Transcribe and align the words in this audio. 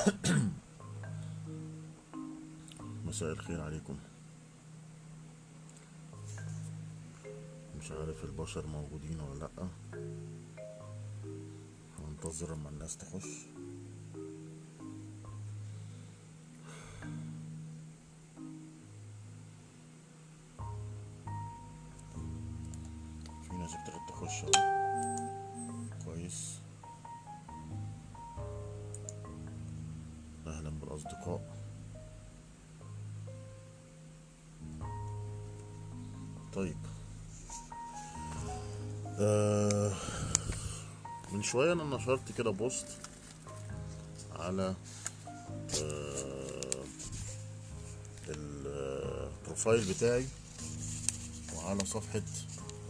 مساء 3.06 3.32
الخير 3.32 3.60
عليكم. 3.60 3.96
مش 7.78 7.90
عارف 7.92 8.24
البشر 8.24 8.66
موجودين 8.66 9.20
ولا 9.20 9.38
لأ. 9.38 9.68
هننتظر 11.98 12.54
اما 12.54 12.68
الناس 12.68 12.96
تخش. 12.96 13.46
من 41.40 41.44
شوية 41.44 41.72
أنا 41.72 41.84
نشرت 41.96 42.32
كده 42.38 42.50
post 42.50 42.86
على 44.38 44.74
آه 45.82 46.84
ال 48.28 48.49
profile 48.49 49.94
بتاعي 49.94 50.26
وعلى 51.56 51.84
صفحة 51.84 52.22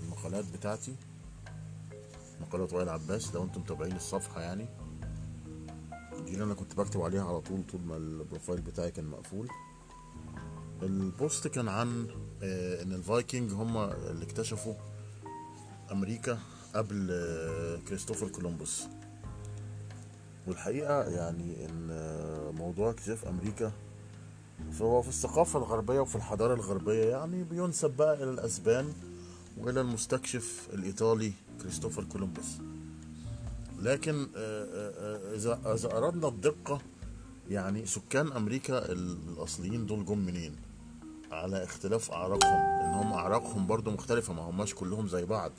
المقالات 0.03 0.45
بتاعتي 0.45 0.95
مقالات 2.41 2.73
وائل 2.73 2.89
عباس 2.89 3.35
لو 3.35 3.45
أنتم 3.45 3.61
متابعين 3.61 3.97
الصفحة 3.97 4.41
يعني. 4.41 4.67
دي 6.25 6.33
اللي 6.33 6.45
أنا 6.45 6.55
كنت 6.55 6.75
بكتب 6.75 7.01
عليها 7.01 7.25
على 7.25 7.41
طول 7.41 7.63
طول 7.73 7.81
ما 7.81 7.97
ال 7.97 8.05
profile 8.05 8.61
بتاعي 8.61 8.91
كان 8.91 9.05
مقفول. 9.05 9.49
ال 10.83 10.96
post 10.96 11.49
كان 11.49 11.69
عن 11.69 12.07
آه، 12.43 12.83
إن 12.83 12.93
الفايكنج 12.93 13.53
هم 13.53 13.77
اللي 13.77 14.25
اكتشفوا 14.25 14.75
أمريكا 15.93 16.39
قبل 16.75 17.09
آه، 17.11 17.77
كريستوفر 17.89 18.29
كولومبوس. 18.29 18.85
والحقيقة 20.47 21.03
يعني 21.03 21.67
إن 21.67 21.89
آه، 21.91 22.51
موضوع 22.51 22.91
اكتشاف 22.91 23.25
أمريكا 23.25 23.73
فهو 24.73 25.03
في 25.03 25.09
الثقافة 25.09 25.59
الغربية 25.59 26.01
وفي 26.01 26.17
الحضارة 26.17 26.55
الغربية 26.55 27.05
يعني 27.05 27.45
بينسب 27.45 27.91
بقى 27.91 28.15
إلى 28.15 28.31
الأسبان 28.31 28.93
وإلى 29.59 29.81
المستكشف 29.81 30.69
الإيطالي 30.73 31.33
كريستوفر 31.63 32.05
كولومبوس. 32.05 32.59
لكن 33.79 34.29
آه، 34.37 35.35
إذا 35.75 35.97
أردنا 35.97 36.29
الدقة 36.29 36.81
يعني 37.51 37.87
سكان 37.87 38.33
أمريكا 38.33 38.93
الأصليين 38.93 39.87
دول 39.87 40.05
جم 40.05 40.19
منين؟ 40.19 40.57
على 41.33 41.65
اختلاف 41.65 42.11
أعراقهم 42.11 42.57
ان 42.81 42.95
هم 42.95 43.13
أعراقهم 43.13 43.67
برضو 43.67 43.91
مختلفة 43.91 44.33
ما 44.33 44.43
هماش 44.43 44.75
كلهم 44.75 45.09
زي 45.09 45.25
بعض. 45.25 45.53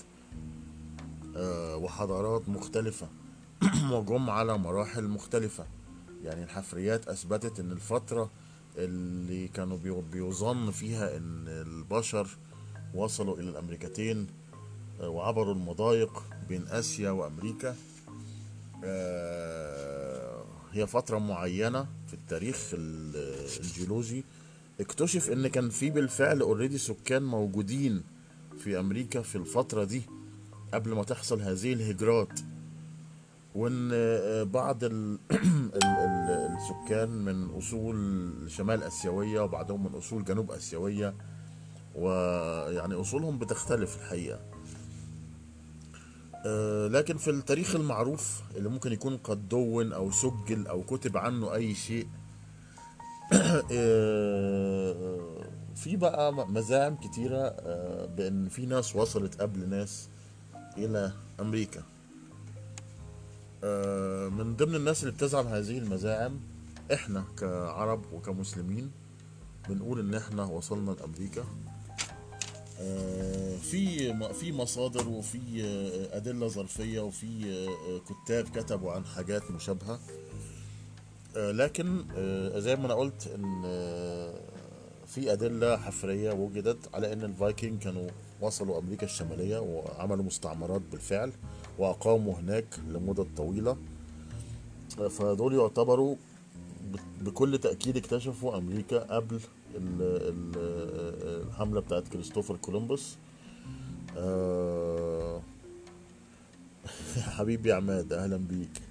وحضارات 1.36 2.50
مختلفة. 2.50 3.10
وجم 3.92 4.30
على 4.30 4.58
مراحل 4.58 5.04
مختلفة. 5.08 5.66
يعني 6.24 6.44
الحفريات 6.44 7.08
أثبتت 7.08 7.60
إن 7.60 7.72
الفترة 7.72 8.30
اللي 8.78 9.48
كانوا 9.48 9.78
بيظن 10.12 10.72
فيها 10.72 11.18
إن 11.18 11.48
البشر 11.48 12.28
وصلوا 12.94 13.38
إلى 13.38 13.50
الأمريكتين 13.50 14.28
آه، 15.02 15.10
وعبروا 15.10 15.54
المضايق 15.54 16.24
بين 16.50 16.68
آسيا 16.68 17.10
وأمريكا 17.12 17.76
آه، 18.84 20.44
هي 20.72 20.88
فترة 20.88 21.18
معينة 21.18 21.88
في 22.08 22.14
التاريخ 22.14 22.70
ال- 22.74 23.48
الجيولوجي. 23.60 24.24
اكتشف 24.80 25.30
إن 25.30 25.48
كان 25.48 25.70
في 25.70 25.90
بالفعل 25.90 26.42
اوريدي 26.42 26.78
سكان 26.78 27.24
موجودين 27.24 28.04
في 28.58 28.80
أمريكا 28.80 29.22
في 29.22 29.36
الفترة 29.36 29.84
دي. 29.84 30.02
قبل 30.74 30.94
ما 30.94 31.04
تحصل 31.04 31.42
هذه 31.42 31.74
الهجرات 31.74 32.40
وإن 33.56 33.90
آه، 33.94 34.44
بعض 34.44 34.84
ال 34.84 35.20
ال 35.32 35.84
ال 35.84 36.58
السكان 36.58 37.10
من 37.10 37.50
أصول 37.58 38.32
شمال 38.48 38.84
آسيوية 38.84 39.42
وبعضهم 39.42 39.84
من 39.84 39.96
أصول 39.96 40.24
جنوب 40.24 40.52
آسيوية 40.52 41.14
ويعني 41.96 42.94
أصولهم 42.94 43.40
بتختلف 43.40 43.96
الحقيقة. 43.96 44.40
آه، 46.46 46.88
لكن 46.88 47.18
في 47.18 47.30
التاريخ 47.30 47.76
المعروف 47.76 48.42
اللي 48.58 48.70
ممكن 48.70 48.92
يكون 48.92 49.18
قد 49.18 49.50
دون 49.50 49.94
أو 49.94 50.12
سجل 50.12 50.68
أو 50.68 50.84
كتب 50.84 51.18
عنه 51.18 51.54
أي 51.54 51.76
شيء 51.76 52.08
آه، 53.72 55.42
في 55.76 55.96
بقى 55.96 56.34
مزاعم 56.34 56.96
كتيرة 56.96 57.38
آه، 57.38 58.06
بإن 58.06 58.50
في 58.50 58.66
ناس 58.66 58.96
وصلت 58.96 59.42
قبل 59.42 59.70
ناس 59.70 60.10
إلى 60.78 61.12
أمريكا. 61.40 61.84
آه، 63.64 64.30
من 64.30 64.56
ضمن 64.56 64.76
الناس 64.76 65.04
اللي 65.04 65.14
بتزعم 65.14 65.48
هذه 65.48 65.78
المزاعم 65.78 66.40
إحنا 66.94 67.24
كعرب 67.40 68.14
وكمسلمين 68.14 68.92
بنقول 69.70 70.00
إن 70.00 70.14
إحنا 70.16 70.44
وصلنا 70.44 70.92
لأمريكا. 70.92 71.44
آه، 72.80 73.58
في 73.58 74.14
في 74.34 74.52
مصادر 74.52 75.08
وفي 75.10 75.40
آه، 75.64 76.18
أدلة 76.18 76.48
ظرفية 76.48 77.00
وفي 77.02 77.68
كتاب 78.10 78.50
كتبوا 78.50 78.92
عن 78.92 79.06
حاجات 79.06 79.52
مشابهة. 79.52 80.00
آه، 81.38 81.52
لكن 81.52 82.04
زي 82.62 82.76
ما 82.76 82.86
أنا 82.86 82.94
قلت 82.94 83.40
آه، 83.66 84.34
في 85.08 85.34
أدلة 85.34 85.78
حفرية 85.78 86.32
وجدت 86.34 86.96
على 86.96 87.14
إن 87.14 87.24
الفايكنج 87.24 87.82
كانوا 87.84 88.10
وصلوا 88.42 88.80
أمريكا 88.80 89.06
الشمالية 89.06 89.58
وعملوا 89.60 90.24
مستعمرات 90.26 90.82
بالفعل 90.92 91.32
وأقاموا 91.78 92.36
هناك 92.36 92.66
لمدة 92.90 93.26
طويلة. 93.38 93.78
فدول 95.10 95.54
يعتبروا 95.54 96.16
بكل 97.22 97.58
تأكيد 97.58 97.98
اكتشفوا 97.98 98.58
أمريكا 98.58 99.00
قبل 99.16 99.36
ال- 99.76 100.02
ال- 100.02 101.48
الحملة 101.48 101.80
بتاعت 101.82 102.08
كريستوفر 102.08 102.56
كولومبوس. 102.58 103.18
آه، 104.18 105.42
حبيبي 107.38 107.72
عماد 107.74 108.14
أهلا 108.14 108.38
بيك. 108.38 108.82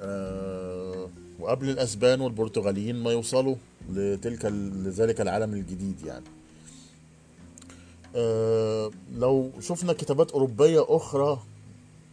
آه، 0.00 1.08
وقبل 1.40 1.68
الأسبان 1.70 2.20
والبرتغاليين 2.20 2.96
ما 3.02 3.10
يوصلوا 3.12 3.56
لتلك 3.90 4.44
لذلك 4.84 5.20
العالم 5.20 5.54
الجديد 5.54 6.02
يعني. 6.06 6.24
لو 9.14 9.50
شفنا 9.60 9.92
كتابات 9.92 10.30
أوروبية 10.30 10.84
أخرى 10.88 11.42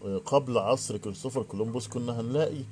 آه، 0.06 0.18
قبل 0.18 0.58
عصر 0.58 0.98
كريستوفر 0.98 1.44
كولومبوس 1.44 1.88
كنا 1.88 2.20
هنلاقي 2.22 2.64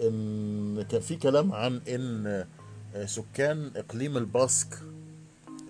إن 0.00 0.82
كان 0.90 1.00
في 1.00 1.16
كلام 1.16 1.52
عن 1.52 1.80
إن 1.88 2.26
آه، 2.94 3.06
سكان 3.06 3.70
إقليم 3.76 4.16
الباسك 4.16 4.78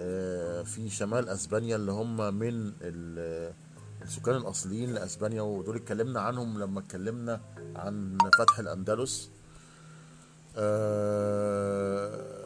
آه، 0.01 0.63
في 0.63 0.91
شمال 0.91 1.29
أسبانيا 1.29 1.77
اللي 1.77 1.93
هم 1.93 2.35
من 2.35 2.73
ال- 2.83 3.53
السكان 4.03 4.37
الأصليين 4.37 4.95
لأسبانيا 4.95 5.43
ودول 5.43 5.77
اتكلمنا 5.77 6.21
عنهم 6.21 6.59
لما 6.61 6.81
اتكلمنا 6.81 7.41
عن 7.77 8.19
فتح 8.39 8.59
الأندلس. 8.59 9.31
آه، 10.57 12.40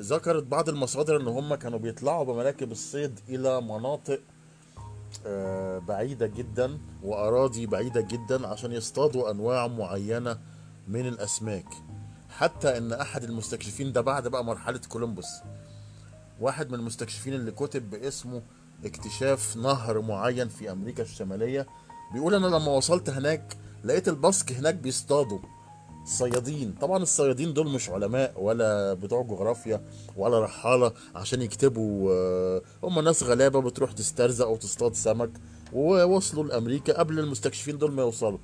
ذكرت 0.00 0.42
بعض 0.42 0.68
المصادر 0.68 1.20
إن 1.20 1.28
هم 1.28 1.54
كانوا 1.54 1.78
بيطلعوا 1.78 2.24
بمراكب 2.24 2.72
الصيد 2.72 3.20
إلى 3.28 3.60
مناطق 3.60 4.20
آه، 5.26 5.78
بعيدة 5.78 6.26
جدا 6.26 6.78
وأراضي 7.02 7.66
بعيدة 7.66 8.00
جدا 8.00 8.46
عشان 8.46 8.72
يصطادوا 8.72 9.30
أنواع 9.30 9.66
معينة 9.66 10.38
من 10.88 11.08
الأسماك. 11.08 11.66
حتى 12.28 12.78
إن 12.78 12.92
أحد 12.92 13.24
المستكشفين 13.24 13.92
ده 13.92 14.00
بعد 14.00 14.28
بقى 14.28 14.44
مرحلة 14.44 14.80
كولومبوس. 14.88 15.28
واحد 16.40 16.68
من 16.68 16.74
المستكشفين 16.74 17.34
اللي 17.34 17.50
كتب 17.50 17.90
باسمه 17.90 18.42
اكتشاف 18.84 19.56
نهر 19.56 20.00
معين 20.00 20.48
في 20.48 20.72
أمريكا 20.72 21.02
الشمالية 21.02 21.66
بيقول 22.12 22.34
أنا 22.34 22.46
لما 22.46 22.68
وصلت 22.72 23.10
هناك 23.10 23.56
لقيت 23.84 24.08
الباسك 24.08 24.52
هناك 24.52 24.74
بيصطادوا. 24.74 25.38
الصيادين. 26.04 26.74
طبعا 26.80 27.02
الصيادين 27.02 27.52
دول 27.54 27.68
مش 27.68 27.90
علماء 27.90 28.34
ولا 28.36 28.94
بتوع 28.94 29.22
جغرافيا 29.22 29.84
ولا 30.16 30.40
رحالة 30.40 30.92
عشان 31.14 31.42
يكتبوا 31.42 32.12
آه، 32.12 32.62
هم 32.82 33.00
ناس 33.00 33.22
غلابة 33.22 33.60
بتروح 33.60 33.92
تسترزق 33.92 34.48
وتصطاد 34.48 34.94
سمك 34.94 35.30
ووصلوا 35.72 36.44
لأمريكا 36.44 36.98
قبل 36.98 37.18
المستكشفين 37.18 37.78
دول 37.78 37.92
ما 37.92 38.02
يوصلوا. 38.02 38.38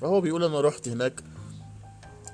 فهو 0.00 0.20
بيقول 0.20 0.44
أنا 0.44 0.60
رحت 0.60 0.88
هناك 0.88 1.22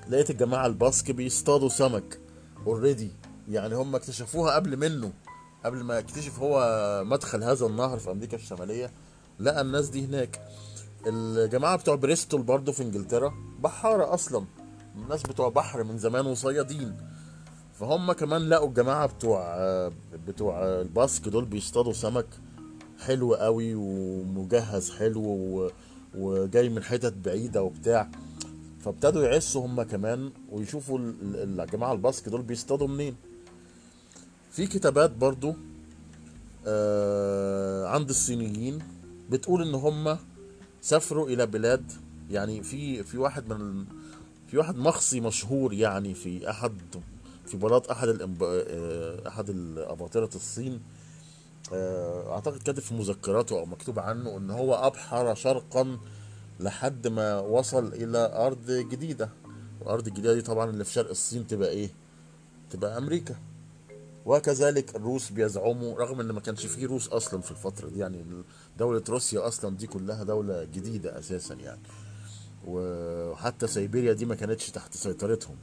لقيت 0.09 0.31
الجماعة 0.31 0.67
الباسك 0.67 1.11
بيصطادوا 1.11 1.69
سمك 1.69 2.21
already 2.67 3.11
يعني 3.49 3.75
هم 3.75 3.95
اكتشفوها 3.95 4.55
قبل 4.55 4.77
منه 4.77 5.13
قبل 5.65 5.83
ما 5.83 5.99
يكتشف 5.99 6.39
هو 6.39 7.03
مدخل 7.07 7.45
هذا 7.45 7.67
النهر 7.67 7.99
في 7.99 8.11
أمريكا 8.11 8.37
الشمالية. 8.37 8.91
لقى 9.41 9.61
الناس 9.61 9.89
دي 9.89 10.05
هناك. 10.05 10.49
الجماعة 11.07 11.77
بتوع 11.77 11.95
بريستول 11.95 12.43
برضو 12.43 12.73
في 12.73 12.83
إنجلترا 12.83 13.35
بحارة 13.61 14.15
أصلا. 14.15 14.45
الناس 14.97 15.23
بتوع 15.23 15.49
بحر 15.49 15.85
من 15.85 15.99
زمان 15.99 16.27
وصيادين. 16.27 16.97
فهم 17.81 18.13
كمان 18.13 18.49
لقوا 18.49 18.69
الجماعة 18.69 19.07
بتوع 19.07 19.57
بتوع 20.29 20.65
الباسك 20.65 21.29
دول 21.29 21.45
بيصطادوا 21.45 21.93
سمك 21.93 22.27
حلو 23.01 23.35
قوي 23.35 23.75
ومجهز 23.75 24.91
حلو 24.91 25.71
وجاي 26.15 26.69
من 26.69 26.83
حتت 26.83 27.13
بعيدة 27.25 27.63
وبتاع. 27.63 28.11
فابتدوا 28.85 29.25
يعسوا 29.25 29.67
هم 29.67 29.83
كمان 29.83 30.31
ويشوفوا 30.53 30.99
ال- 30.99 31.15
ال- 31.23 31.61
الجماعة 31.61 31.93
الباسك 31.93 32.29
دول 32.29 32.43
بيصطادوا 32.43 32.89
منين. 32.89 33.17
في 34.51 34.67
كتابات 34.67 35.11
برضو 35.11 35.55
آه، 36.67 37.87
عند 37.89 38.09
الصينيين 38.09 38.79
بتقول 39.31 39.63
إن 39.69 39.75
هم 39.75 40.19
سافروا 40.81 41.29
إلى 41.29 41.47
بلاد 41.47 41.93
يعني 42.31 42.63
في 42.63 43.03
في 43.03 43.19
واحد 43.19 43.49
من 43.49 43.85
في 44.55 44.59
واحد 44.59 44.77
مخصي 44.77 45.21
مشهور 45.21 45.73
يعني 45.73 46.15
في 46.15 46.51
أحد 46.51 46.79
في 47.47 47.57
بلاط 47.57 47.91
أحد 47.91 48.09
الإنب... 48.09 48.43
آه، 48.43 49.29
أحد 49.29 49.51
الأباطرة 49.51 50.31
الصين 50.35 50.81
آه، 51.73 52.33
أعتقد 52.35 52.63
كاتب 52.63 52.81
في 52.81 52.95
مذكراته 52.95 53.59
أو 53.59 53.67
مكتوب 53.67 53.99
عنه 53.99 54.37
إن 54.37 54.51
هو 54.51 54.75
أبحر 54.75 55.35
شرقا 55.35 55.99
لحد 56.61 57.07
ما 57.09 57.39
وصل 57.39 57.87
إلى 57.87 58.33
أرض 58.35 58.71
جديدة. 58.71 59.31
الأرض 59.83 60.07
الجديدة 60.07 60.35
دي 60.35 60.43
طبعا 60.43 60.71
اللي 60.71 60.85
في 60.85 60.93
شرق 60.93 61.11
الصين 61.11 61.47
تبقى 61.47 61.69
إيه؟ 61.69 61.91
تبقى 62.71 62.99
أمريكا. 62.99 63.35
وكذلك 64.27 64.97
الروس 64.97 65.31
بيزعموا 65.31 65.99
رغم 65.99 66.21
إن 66.21 66.31
ما 66.31 66.41
كانش 66.41 66.67
فيه 66.67 66.87
روس 66.87 67.09
أصلا 67.09 67.41
في 67.41 67.51
الفترة 67.51 67.89
دي 67.89 67.99
يعني 67.99 68.25
دولة 68.79 69.03
روسيا 69.09 69.47
أصلا 69.49 69.77
دي 69.77 69.87
كلها 69.87 70.25
دولة 70.25 70.65
جديدة 70.65 71.19
أساسا 71.19 71.55
يعني. 71.55 71.81
وحتى 72.69 73.67
سيبيريا 73.67 74.13
دي 74.13 74.27
ما 74.27 74.35
كانتش 74.35 74.71
تحت 74.71 74.97
سيطرتهم. 74.97 75.57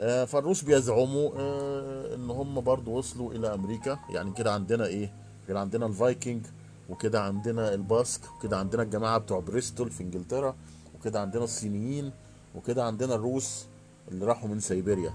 آه، 0.00 0.24
فالروس 0.24 0.62
بيزعموا 0.62 1.30
آه، 1.36 2.14
إن 2.14 2.30
هم 2.30 2.60
برضو 2.60 2.90
وصلوا 2.98 3.32
إلى 3.32 3.54
أمريكا. 3.54 3.98
يعني 4.10 4.32
كده 4.32 4.52
عندنا 4.52 4.86
إيه؟ 4.86 5.12
كده 5.48 5.60
عندنا 5.60 5.86
الفايكنج 5.86 6.46
وكده 6.88 7.20
عندنا 7.22 7.74
الباسك 7.74 8.20
وكده 8.36 8.58
عندنا 8.58 8.82
الجماعة 8.82 9.18
بتوع 9.18 9.40
بريستول 9.40 9.90
في 9.90 10.02
إنجلترا 10.02 10.56
وكده 10.94 11.20
عندنا 11.20 11.44
الصينيين 11.44 12.12
وكده 12.54 12.84
عندنا 12.84 13.14
الروس 13.14 13.66
اللي 14.10 14.24
راحوا 14.26 14.48
من 14.48 14.60
سيبيريا. 14.60 15.14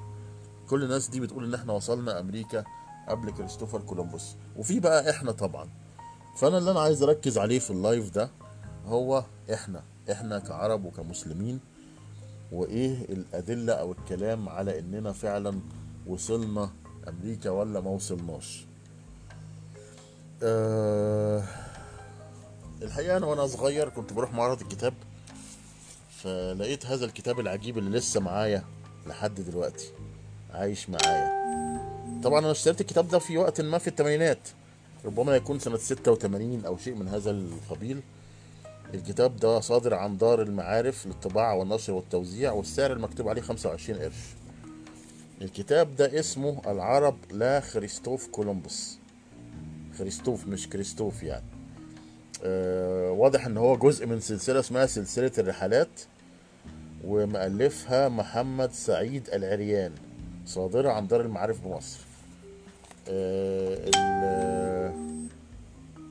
كل 0.69 0.83
الناس 0.83 1.07
دي 1.09 1.19
بتقول 1.19 1.43
إن 1.45 1.53
إحنا 1.53 1.73
وصلنا 1.73 2.19
أمريكا 2.19 2.63
قبل 3.09 3.31
كريستوفر 3.31 3.81
كولومبوس. 3.81 4.35
وفي 4.57 4.79
بقى 4.79 5.09
إحنا 5.09 5.31
طبعا. 5.31 5.69
فأنا 6.37 6.57
اللي 6.57 6.71
أنا 6.71 6.79
عايز 6.79 7.03
أركز 7.03 7.37
عليه 7.37 7.59
في 7.59 7.71
ال 7.71 7.79
live 7.79 8.09
ده 8.09 8.29
هو 8.85 9.23
إحنا. 9.53 9.83
إحنا 10.11 10.39
كعرب 10.39 10.85
وكمسلمين 10.85 11.59
وإيه 12.51 13.05
الأدلة 13.09 13.73
أو 13.73 13.91
الكلام 13.91 14.49
على 14.49 14.79
إننا 14.79 15.11
فعلا 15.11 15.59
وصلنا 16.07 16.69
أمريكا 17.07 17.49
ولا 17.49 17.81
ما 17.81 17.89
وصلناش؟ 17.89 18.65
أه 20.43 21.43
الحقيقة 22.81 23.17
أنا 23.17 23.25
وأنا 23.25 23.47
صغير 23.47 23.89
كنت 23.89 24.13
بروح 24.13 24.33
معرض 24.33 24.61
الكتاب 24.61 24.93
فلقيت 26.09 26.85
هذا 26.85 27.05
الكتاب 27.05 27.39
العجيب 27.39 27.77
اللي 27.77 27.97
لسه 27.97 28.19
معايا 28.19 28.63
لحد 29.07 29.41
دلوقتي 29.41 29.91
عايش 30.53 30.89
معايا. 30.89 31.43
طبعا 32.23 32.39
أنا 32.39 32.51
اشتريت 32.51 32.81
الكتاب 32.81 33.07
ده 33.07 33.19
في 33.19 33.37
وقت 33.37 33.61
ما 33.61 33.77
في 33.77 33.87
الثمانينات 33.87 34.49
ربما 35.05 35.35
يكون 35.35 35.59
سنة 35.59 35.77
86 35.77 36.65
أو 36.65 36.77
شيء 36.77 36.95
من 36.95 37.07
هذا 37.07 37.31
القبيل. 37.31 38.01
الكتاب 38.93 39.35
ده 39.35 39.59
صادر 39.59 39.93
عن 39.93 40.17
دار 40.17 40.41
المعارف 40.41 41.05
للطباعة 41.07 41.55
والنشر 41.55 41.93
والتوزيع 41.93 42.51
والسعر 42.51 42.91
المكتوب 42.93 43.27
عليه 43.29 43.41
25 43.41 43.99
قرش. 43.99 44.13
الكتاب 45.41 45.95
ده 45.95 46.19
اسمه 46.19 46.61
العرب 46.71 47.17
لا 47.31 47.59
خريستوف 47.59 48.27
كولومبوس. 48.27 48.97
خريستوف 49.99 50.47
مش 50.47 50.69
كريستوف 50.69 51.23
يعني. 51.23 51.45
آه 52.43 53.11
واضح 53.11 53.45
إن 53.45 53.57
هو 53.57 53.77
جزء 53.77 54.05
من 54.05 54.19
سلسلة 54.19 54.59
اسمها 54.59 54.85
سلسلة 54.85 55.31
الرحلات 55.37 55.89
ومؤلفها 57.05 58.09
محمد 58.09 58.71
سعيد 58.71 59.29
العريان 59.29 59.91
صادرة 60.45 60.89
عن 60.91 61.07
دار 61.07 61.21
المعارف 61.21 61.61
بمصر. 61.67 61.99
آه، 63.09 63.89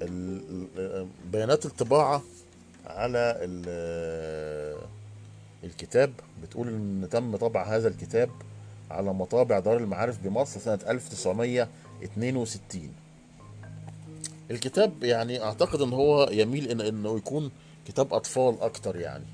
ال- 0.03 0.69
ال- 0.77 1.07
بيانات 1.33 1.67
الطباعة 1.67 2.23
على 2.87 3.37
ال- 3.41 4.79
الكتاب 5.65 6.13
بتقول 6.43 6.69
إن 6.69 7.09
تم 7.11 7.37
طبع 7.37 7.63
هذا 7.77 7.89
الكتاب 7.89 8.31
على 8.91 9.13
مطابع 9.15 9.59
دار 9.59 9.77
المعارف 9.77 10.19
بمصر 10.25 10.61
سنة 10.61 10.79
1962 10.89 12.91
الكتاب 14.51 15.05
يعني 15.05 15.43
أعتقد 15.43 15.81
إن 15.81 15.93
هو 15.93 16.29
يميل 16.33 16.71
ان 16.71 16.81
إنه 16.81 17.17
يكون 17.17 17.51
كتاب 17.87 18.15
أطفال 18.15 18.61
أكتر 18.61 18.97
يعني. 18.97 19.25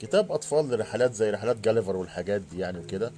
كتاب 0.00 0.32
أطفال 0.32 0.70
لرحلات 0.70 1.14
زي 1.14 1.30
رحلات 1.30 1.56
جاليفر 1.56 1.96
والحاجات 1.96 2.40
دي 2.40 2.58
يعني 2.58 2.78
وكده. 2.78 3.12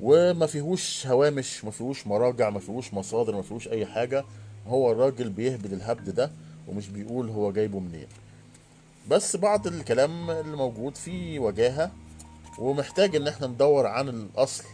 وما 0.00 0.46
فيهوش 0.46 1.06
هوامش 1.06 1.64
ما 1.64 1.70
فيهوش 1.70 2.06
مراجع 2.06 2.50
ما 2.50 2.60
فيهوش 2.60 2.94
مصادر 2.94 3.36
ما 3.36 3.42
فيهوش 3.42 3.68
أي 3.68 3.86
حاجة. 3.86 4.24
هو 4.66 4.92
الراجل 4.92 5.28
بيهبد 5.30 5.72
الهبد 5.72 6.10
ده 6.10 6.30
ومش 6.68 6.88
بيقول 6.88 7.28
هو 7.28 7.52
جايبه 7.52 7.78
منين. 7.78 8.06
بس 9.08 9.36
بعض 9.36 9.66
الكلام 9.66 10.30
اللي 10.30 10.56
موجود 10.56 10.96
فيه 10.96 11.38
وجاهة 11.38 11.90
ومحتاج 12.58 13.16
إن 13.16 13.28
إحنا 13.28 13.46
ندور 13.46 13.86
عن 13.86 14.08
الأصل 14.08 14.64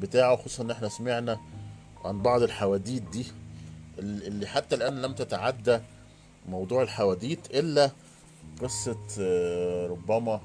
بتاعه 0.00 0.36
خصوصا 0.36 0.62
إن 0.62 0.70
إحنا 0.70 0.88
سمعنا 0.88 1.40
عن 2.04 2.22
بعض 2.22 2.42
الحواديت 2.42 3.02
دي 3.02 3.26
اللي 3.98 4.46
حتى 4.46 4.74
الآن 4.74 5.02
لم 5.02 5.14
تتعدى 5.14 5.78
موضوع 6.48 6.82
الحواديت 6.82 7.54
إلا 7.54 7.90
قصة 8.62 8.98
آه، 9.20 9.86
ربما 9.86 10.40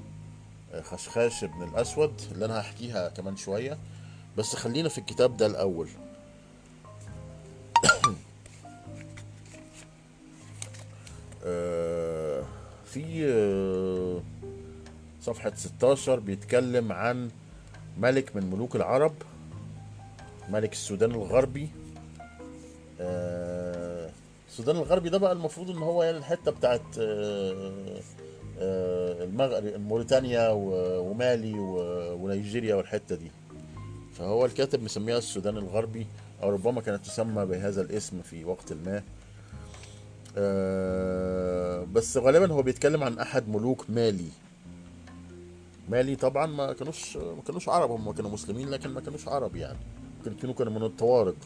آه، 0.72 0.82
خشخاش 0.82 1.44
ابن 1.44 1.62
الأسود 1.62 2.20
اللي 2.32 2.44
أنا 2.44 2.60
هحكيها 2.60 3.08
كمان 3.08 3.36
شوية. 3.36 3.78
بس 4.36 4.56
خلينا 4.56 4.88
في 4.88 4.98
الكتاب 4.98 5.36
ده 5.36 5.46
الأول. 5.46 5.88
آه، 11.44 11.79
في 12.90 13.26
آه، 13.28 14.22
صفحة 15.22 15.52
16 15.56 16.20
بيتكلم 16.20 16.92
عن 16.92 17.30
ملك 17.98 18.36
من 18.36 18.50
ملوك 18.50 18.76
العرب 18.76 19.14
ملك 20.48 20.72
السودان 20.72 21.10
الغربي. 21.10 21.68
آه، 23.00 24.10
السودان 24.48 24.76
الغربي 24.76 25.08
ده 25.08 25.18
بقى 25.18 25.32
المفروض 25.32 25.70
إن 25.70 25.78
هو 25.78 26.02
يعني 26.02 26.18
الحتة 26.18 26.50
بتاعت 26.50 26.82
آه، 26.98 28.02
المغرب 29.24 29.64
موريتانيا 29.80 30.48
ومالي 30.52 31.54
ونيجيريا 32.20 32.74
والحتة 32.74 33.16
دي. 33.16 33.30
فهو 34.14 34.44
الكاتب 34.44 34.82
مسميها 34.82 35.18
السودان 35.18 35.56
الغربي 35.56 36.06
أو 36.42 36.50
ربما 36.50 36.80
كانت 36.80 37.04
تسمى 37.06 37.46
بهذا 37.46 37.80
الاسم 37.82 38.22
في 38.22 38.44
وقت 38.44 38.72
ما. 38.72 39.02
آه، 40.36 41.86
بس 41.92 42.16
غالبا 42.16 42.52
هو 42.52 42.62
بيتكلم 42.62 43.02
عن 43.02 43.18
أحد 43.18 43.48
ملوك 43.48 43.84
مالي. 43.88 44.28
مالي 45.88 46.16
طبعا 46.16 46.46
ما 46.46 46.72
كانوش 46.72 47.16
ما 47.16 47.42
كانوش 47.46 47.68
عرب 47.68 47.90
هم 47.90 48.12
كانوا 48.12 48.30
مسلمين 48.30 48.68
لكن 48.68 48.90
ما 48.90 49.00
كانوش 49.00 49.28
عرب 49.28 49.56
يعني. 49.56 49.78
ممكن 50.18 50.32
يكونوا 50.32 50.54
كانوا 50.54 50.72
من 50.72 50.82
الطوارق 50.82 51.36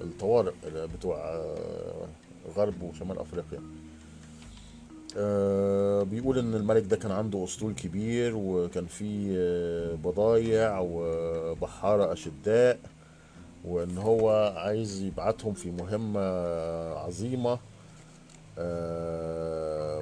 الطوارق 0.00 0.54
بتوع 0.66 1.16
آه، 1.16 2.08
غرب 2.56 2.82
وشمال 2.82 3.18
أفريقيا. 3.18 3.60
آه، 5.16 6.02
بيقول 6.02 6.38
إن 6.38 6.54
الملك 6.54 6.82
ده 6.82 6.96
كان 6.96 7.10
عنده 7.10 7.44
أسطول 7.44 7.72
كبير 7.74 8.32
وكان 8.36 8.86
فيه 8.86 9.34
آه، 9.38 9.94
بضايع 9.94 10.78
وبحارة 10.82 12.12
أشداء 12.12 12.78
وإن 13.64 13.98
هو 13.98 14.54
عايز 14.56 15.00
يبعتهم 15.02 15.54
في 15.54 15.70
مهمة 15.70 16.20
عظيمة. 16.94 17.52
آه، 17.52 17.58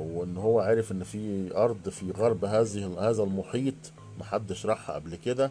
وإن 0.01 0.37
هو 0.37 0.61
عارف 0.61 0.93
إن 0.93 1.05
في 1.05 1.51
أرض 1.57 1.89
في 1.89 2.11
غرب 2.11 2.45
هذه 2.45 3.09
هذا 3.11 3.23
المحيط 3.23 3.75
محدش 4.19 4.67
راحها 4.67 4.95
قبل 4.95 5.17
كده. 5.17 5.51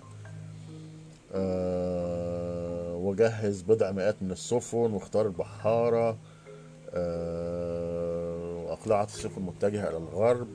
آه، 1.33 2.95
وجهز 2.95 3.61
بضع 3.61 3.91
مئات 3.91 4.15
من 4.21 4.31
السفن 4.31 4.93
واختار 4.93 5.25
البحارة. 5.25 6.17
آه، 6.93 8.63
وأقلعت 8.65 9.07
السفن 9.09 9.41
متجهة 9.41 9.89
إلى 9.89 9.97
الغرب. 9.97 10.47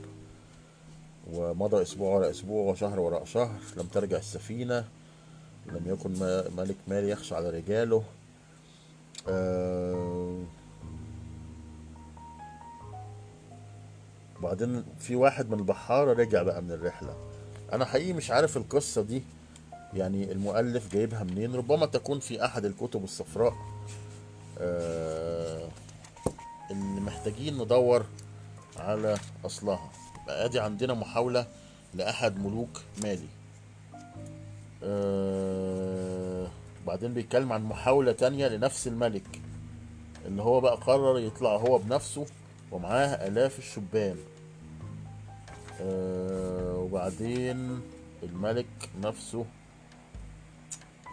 ومضى 1.33 1.83
أسبوع 1.83 2.15
وراء 2.17 2.31
أسبوع 2.31 2.71
وشهر 2.73 3.01
وراء 3.01 3.25
شهر 3.25 3.61
لم 3.77 3.87
ترجع 3.87 4.17
السفينة. 4.17 4.85
لم 5.67 5.83
يكن 5.87 6.13
ملك 6.57 6.77
مالي 6.89 7.11
يخشى 7.11 7.35
على 7.35 7.51
رجاله. 7.51 8.03
آه، 9.29 10.43
وبعدين 14.43 14.85
في 14.99 15.17
واحد 15.17 15.51
من 15.51 15.59
البحارة 15.59 16.13
رجع 16.13 16.43
بقى 16.43 16.63
من 16.63 16.71
الرحلة. 16.71 17.17
أنا 17.73 17.85
حقيقي 17.85 18.13
مش 18.13 18.31
عارف 18.31 18.57
القصة 18.57 19.03
دي 19.03 19.23
يعني 19.95 20.33
المؤلف 20.33 20.93
جايبها 20.93 21.25
منين؟ 21.25 21.55
ربما 21.55 21.87
تكون 21.87 22.21
في 22.21 22.45
أحد 22.45 22.65
الكتب 22.65 23.05
الصفراء. 23.05 23.55
آه، 24.59 25.69
اللي 26.71 27.01
محتاجين 27.01 27.55
ندور 27.63 28.05
على 28.77 29.17
يبقى 30.23 30.45
أدي 30.45 30.61
عندنا 30.61 30.95
محاولة 30.95 31.47
لأحد 31.95 32.39
ملوك 32.39 32.81
مالي. 33.03 33.29
آه، 34.85 36.49
بعدين 36.87 37.15
بيتكلم 37.15 37.53
عن 37.53 37.65
محاولة 37.65 38.13
تانية 38.13 38.49
لنفس 38.49 38.87
الملك. 38.87 39.41
اللي 40.27 40.43
هو 40.43 40.61
بقى 40.61 40.77
قرر 40.77 41.19
يطلع 41.19 41.57
هو 41.57 41.79
بنفسه 41.79 42.27
ومعاه 42.73 43.07
آلاف 43.07 43.59
الشبان. 43.59 44.17
آه، 45.83 46.77
وبعدين 46.79 47.81
الملك 48.23 48.91
نفسه 49.03 49.45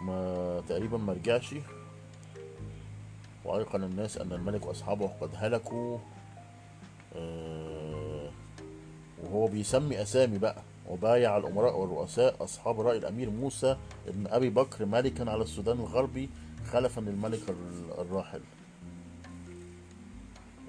ما 0.02 0.62
تقريبا 0.68 0.98
ما 0.98 1.12
رجعش. 1.12 1.54
وأيقن 3.44 3.82
الناس 3.84 4.18
أن 4.18 4.32
الملك 4.32 4.66
وأصحابه 4.66 5.06
قد 5.20 5.30
هلكوا. 5.34 5.98
آه، 7.16 8.30
وهو 9.22 9.46
بيسمي 9.46 10.02
أسامي 10.02 10.38
بقى 10.38 10.62
وبايع 10.88 11.36
الأمراء 11.36 11.78
والرؤساء 11.78 12.44
أصحاب 12.44 12.80
رأي 12.80 12.98
الأمير 12.98 13.30
موسى 13.30 13.76
ابن 14.08 14.26
أبي 14.26 14.50
بكر 14.50 14.84
ملكا 14.84 15.30
على 15.30 15.42
السودان 15.42 15.78
الغربي 15.78 16.30
خلفا 16.72 17.00
للملك 17.00 17.40
ال- 17.50 18.00
الراحل. 18.00 18.40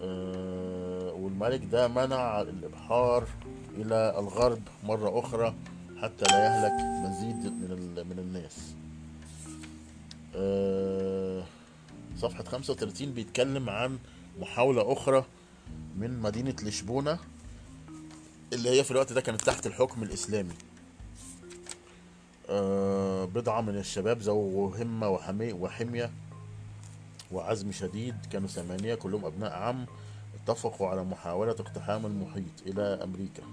آه، 0.01 1.13
والملك 1.13 1.61
ده 1.71 1.87
منع 1.87 2.41
الإبحار 2.41 3.27
إلى 3.81 4.19
الغرب 4.19 4.61
مرة 4.83 5.19
أخرى 5.19 5.55
حتى 6.01 6.25
لا 6.31 6.45
يهلك 6.45 7.05
مزيد 7.09 7.35
من 7.45 8.05
من 8.09 8.19
الناس. 8.19 8.73
آه، 10.35 11.43
صفحة 12.17 12.43
35 12.43 13.13
بيتكلم 13.13 13.69
عن 13.69 13.99
محاولة 14.39 14.93
أخرى 14.93 15.25
من 15.97 16.19
مدينة 16.19 16.55
لشبونة 16.63 17.19
اللي 18.53 18.69
هي 18.69 18.83
في 18.83 18.91
الوقت 18.91 19.13
ده 19.13 19.21
كانت 19.21 19.41
تحت 19.41 19.67
الحكم 19.67 20.03
الإسلامي. 20.03 20.53
آه، 22.49 23.25
بضعة 23.25 23.61
من 23.61 23.77
الشباب 23.77 24.19
ذو 24.21 24.67
همة 24.67 25.09
وحمي 25.09 25.53
وحمية 25.53 26.11
وعزم 27.31 27.71
شديد 27.71 28.15
كانوا 28.31 28.47
ثمانية 28.47 28.95
كلهم 28.95 29.25
أبناء 29.25 29.53
عم 29.53 29.85
اتفقوا 30.43 30.87
على 30.87 31.03
محاولة 31.03 31.51
اقتحام 31.51 32.05
المحيط 32.05 32.61
إلى 32.67 32.81
أمريكا. 33.03 33.43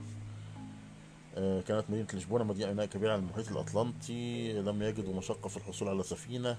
كانت 1.39 1.85
مدينة 1.89 2.07
لشبونة 2.15 2.45
مدينة 2.45 2.85
كبيرة 2.85 3.13
على 3.13 3.21
المحيط 3.21 3.49
الأطلنطي 3.49 4.53
لم 4.53 4.83
يجدوا 4.83 5.15
مشقة 5.15 5.49
في 5.49 5.57
الحصول 5.57 5.89
على 5.89 6.03
سفينة. 6.03 6.57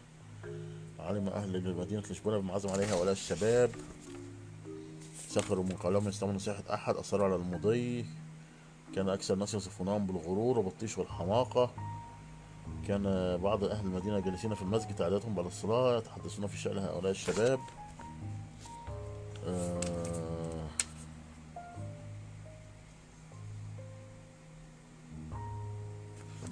علم 1.00 1.28
أهل 1.28 1.76
مدينة 1.78 2.04
لشبونة 2.10 2.38
بمعزم 2.38 2.70
عليها 2.70 2.96
هؤلاء 2.96 3.12
الشباب. 3.12 3.72
سافروا 5.30 5.64
من 5.64 5.72
قولهم 5.72 6.08
يستمعوا 6.08 6.36
نصيحة 6.36 6.64
أحد 6.74 6.96
أصروا 6.96 7.26
على 7.26 7.36
المضي. 7.36 8.06
كان 8.96 9.10
أكثر 9.10 9.34
الناس 9.34 9.54
يصفونهم 9.54 10.08
بالغرور 10.08 10.60
وبالطيش 10.60 10.98
والحماقة. 10.98 11.72
كان 12.88 13.04
بعض 13.38 13.64
أهل 13.64 13.86
المدينة 13.86 14.20
جالسين 14.20 14.54
في 14.56 14.62
المسجد 14.62 15.02
عادتهم 15.02 15.34
بعد 15.34 15.46
الصلاة 15.46 15.98
يتحدثون 15.98 16.48
في 16.48 16.58
شأن 16.58 16.78
هؤلاء 16.78 17.12
الشباب. 17.12 17.60
آه، 19.48 20.29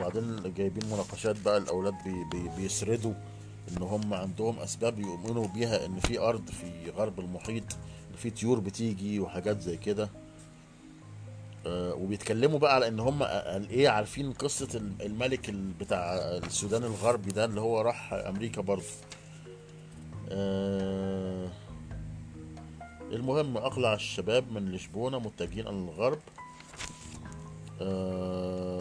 وبعدين 0.07 0.53
جايبين 0.53 0.85
مناقشات 0.91 1.35
بقى 1.45 1.57
الأولاد 1.57 1.93
بي 2.05 2.23
بي 2.31 2.49
بيسردوا 2.57 3.13
إن 3.77 3.83
هم 3.83 4.13
عندهم 4.13 4.59
أسباب 4.59 4.99
يؤمنوا 4.99 5.47
بيها 5.47 5.85
إن 5.85 5.99
في 5.99 6.19
أرض 6.19 6.49
في 6.49 6.89
غرب 6.97 7.19
المحيط 7.19 7.63
إن 8.11 8.15
في 8.17 8.29
طيور 8.29 8.59
بتيجي 8.59 9.19
وحاجات 9.19 9.61
زي 9.61 9.77
كده. 9.77 10.09
آه، 11.67 11.93
وبيتكلموا 11.93 12.59
بقى 12.59 12.75
على 12.75 12.87
إن 12.87 12.99
هم 12.99 13.23
إيه 13.23 13.89
عارفين 13.89 14.33
ال- 14.75 15.01
الملك 15.01 15.49
ال- 15.49 15.71
بتاع 15.79 16.13
السودان 16.15 16.83
الغربي 16.83 17.31
ده 17.31 17.45
اللي 17.45 17.61
هو 17.61 17.81
راح 17.81 18.13
أمريكا 18.13 18.61
برضه. 18.61 18.83
آه، 20.29 21.47
المهم 23.11 23.57
أقلع 23.57 23.93
الشباب 23.93 24.51
من 24.51 24.71
لشبونة 24.71 25.19
متجهين 25.19 25.67
إلى 25.67 25.77
الغرب. 25.77 26.19
آه، 27.81 28.76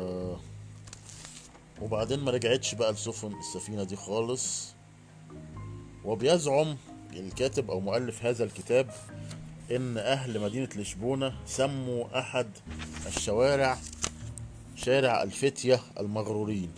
وبعدين 1.83 2.21
ما 2.21 2.31
رجعتش 2.31 2.75
بقى 2.75 2.91
السفن 2.91 3.33
السفينة 3.39 3.85
دي 3.85 3.97
خالص. 3.97 4.75
وبيزعم 6.05 6.77
الكاتب 7.13 7.71
أو 7.71 7.81
مؤلف 7.81 8.25
هذا 8.25 8.45
الكتاب 8.45 8.91
إن 9.71 9.99
أهل 9.99 10.41
مدينة 10.41 10.69
لشبونة 10.77 11.37
سموا 11.47 12.19
أحد 12.19 12.47
الشوارع 13.07 13.79
شارع 14.77 15.23
الفتية 15.23 15.81
المغرورين. 16.01 16.71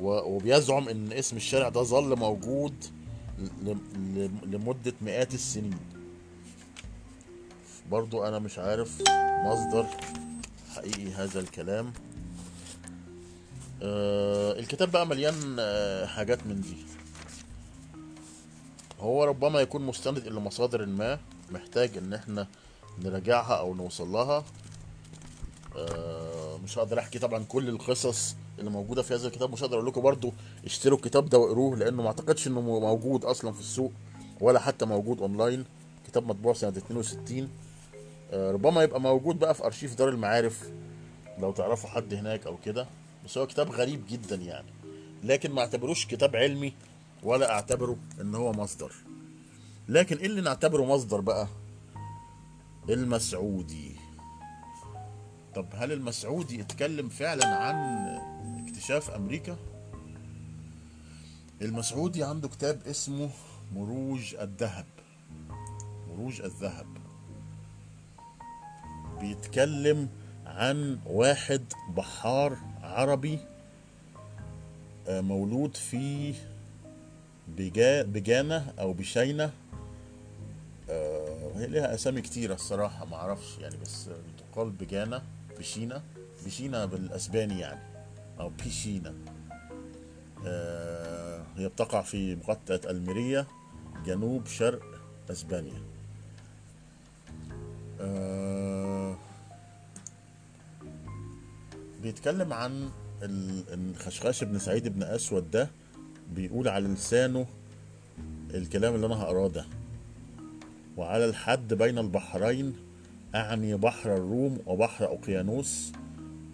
وبيزعم 0.00 0.88
إن 0.88 1.12
اسم 1.12 1.36
الشارع 1.36 1.68
ده 1.68 1.82
ظل 1.82 2.16
موجود 2.18 2.84
لمدة 4.44 4.94
مئات 5.00 5.34
السنين. 5.34 5.78
برضو 7.90 8.24
أنا 8.24 8.38
مش 8.38 8.58
عارف 8.58 9.02
مصدر 9.44 9.86
حقيقي 10.74 11.12
هذا 11.12 11.40
الكلام. 11.40 11.92
الكتاب 13.82 14.90
بقى 14.90 15.06
مليان 15.06 15.56
آه 15.60 16.06
حاجات 16.06 16.46
من 16.46 16.60
دي. 16.60 16.76
هو 19.00 19.24
ربما 19.24 19.60
يكون 19.60 19.82
مستند 19.86 20.18
إلى 20.26 20.40
مصادر 20.40 20.86
ما 20.86 21.18
محتاج 21.50 21.96
إن 21.98 22.14
إحنا 22.14 22.46
نراجعها 23.02 23.54
أو 23.54 23.74
نوصل 23.74 24.08
لها. 24.08 24.44
آه، 25.76 26.58
مش 26.64 26.78
هقدر 26.78 26.98
أحكي 26.98 27.18
طبعا 27.18 27.44
كل 27.44 27.68
القصص 27.68 28.36
اللي 28.58 28.70
موجودة 28.70 29.02
في 29.02 29.14
هذا 29.14 29.26
الكتاب. 29.26 29.52
مش 29.52 29.62
هقدر 29.62 29.74
أقول 29.76 29.86
لكم 29.86 30.00
برضو 30.00 30.32
اشتروا 30.64 30.98
الكتاب 30.98 31.28
ده 31.28 31.38
واقروه 31.38 31.76
لأنه 31.76 32.02
ما 32.02 32.08
أعتقدش 32.08 32.46
إنه 32.46 32.60
موجود 32.60 33.24
أصلا 33.24 33.52
في 33.52 33.60
السوق 33.60 33.92
ولا 34.40 34.58
حتى 34.60 34.84
موجود 34.86 35.20
أونلاين. 35.20 35.64
كتاب 36.06 36.26
مطبوع 36.26 36.52
سنة 36.52 36.70
62 36.70 37.48
آه، 38.32 38.50
ربما 38.50 38.82
يبقى 38.82 39.00
موجود 39.00 39.38
بقى 39.38 39.54
في 39.54 39.64
أرشيف 39.64 39.94
دار 39.94 40.08
المعارف 40.08 40.70
لو 41.38 41.52
تعرفوا 41.52 41.90
حد 41.90 42.14
هناك 42.14 42.46
أو 42.46 42.56
كده. 42.64 42.86
بس 43.24 43.38
هو 43.38 43.46
كتاب 43.46 43.70
غريب 43.70 44.02
جدا 44.08 44.36
يعني. 44.36 44.68
لكن 45.24 45.50
ما 45.52 45.60
اعتبروش 45.60 46.06
كتاب 46.06 46.36
علمي 46.36 46.72
ولا 47.22 47.52
اعتبره 47.52 47.96
إن 48.20 48.34
هو 48.34 48.52
مصدر. 48.52 48.92
لكن 49.88 50.16
إيه 50.16 50.26
اللي 50.26 50.40
نعتبره 50.40 50.84
مصدر 50.84 51.20
بقى؟ 51.20 51.48
المسعودي. 52.88 53.96
طب 55.54 55.66
هل 55.74 55.92
المسعودي 55.92 56.60
اتكلم 56.60 57.08
فعلا 57.08 57.46
عن 57.46 57.74
اكتشاف 58.66 59.10
أمريكا؟ 59.10 59.56
المسعودي 61.62 62.24
عنده 62.24 62.48
كتاب 62.48 62.86
اسمه 62.86 63.30
مروج 63.74 64.34
الذهب. 64.34 64.86
مروج 66.08 66.40
الذهب. 66.40 66.86
بيتكلم 69.20 70.08
عن 70.46 70.98
واحد 71.06 71.72
بحار 71.96 72.58
عربي 72.90 73.38
آه، 75.08 75.20
مولود 75.20 75.76
في 75.76 76.34
بجا 77.48 78.02
بجانة 78.02 78.72
أو 78.78 78.92
بشينة. 78.92 79.50
آه، 80.90 81.50
هي 81.56 81.66
ليها 81.66 81.94
أسامي 81.94 82.20
كتيرة 82.22 82.54
الصراحة 82.54 83.04
ما 83.04 83.16
أعرفش 83.16 83.58
يعني 83.58 83.76
بس 83.76 84.10
تقال 84.38 84.70
بجانة 84.70 85.22
بشينة 85.58 86.02
بشينة 86.46 86.84
بالأسباني 86.84 87.60
يعني 87.60 87.80
أو 88.40 88.48
بيشينا 88.64 89.14
آه، 90.46 91.42
هي 91.56 91.68
بتقع 91.68 92.02
في 92.02 92.36
مقاطعة 92.36 92.90
الميريا 92.90 93.46
جنوب 94.06 94.46
شرق 94.46 94.82
أسبانيا. 95.30 95.82
آه، 98.00 98.59
بيتكلم 102.02 102.52
عن 102.52 102.88
ال- 103.22 103.64
الخشخاش 103.74 104.44
بن 104.44 104.58
سعيد 104.58 104.88
بن 104.88 105.02
أسود 105.02 105.50
ده 105.50 105.70
بيقول 106.34 106.68
على 106.68 106.88
لسانه 106.88 107.46
الكلام 108.54 108.94
اللي 108.94 109.06
أنا 109.06 109.14
هقراه 109.22 109.48
ده. 109.48 109.64
وعلى 110.96 111.24
الحد 111.24 111.74
بين 111.74 111.98
البحرين 111.98 112.76
أعني 113.34 113.74
بحر 113.74 114.16
الروم 114.16 114.58
وبحر 114.66 115.06
اوقيانوس 115.06 115.92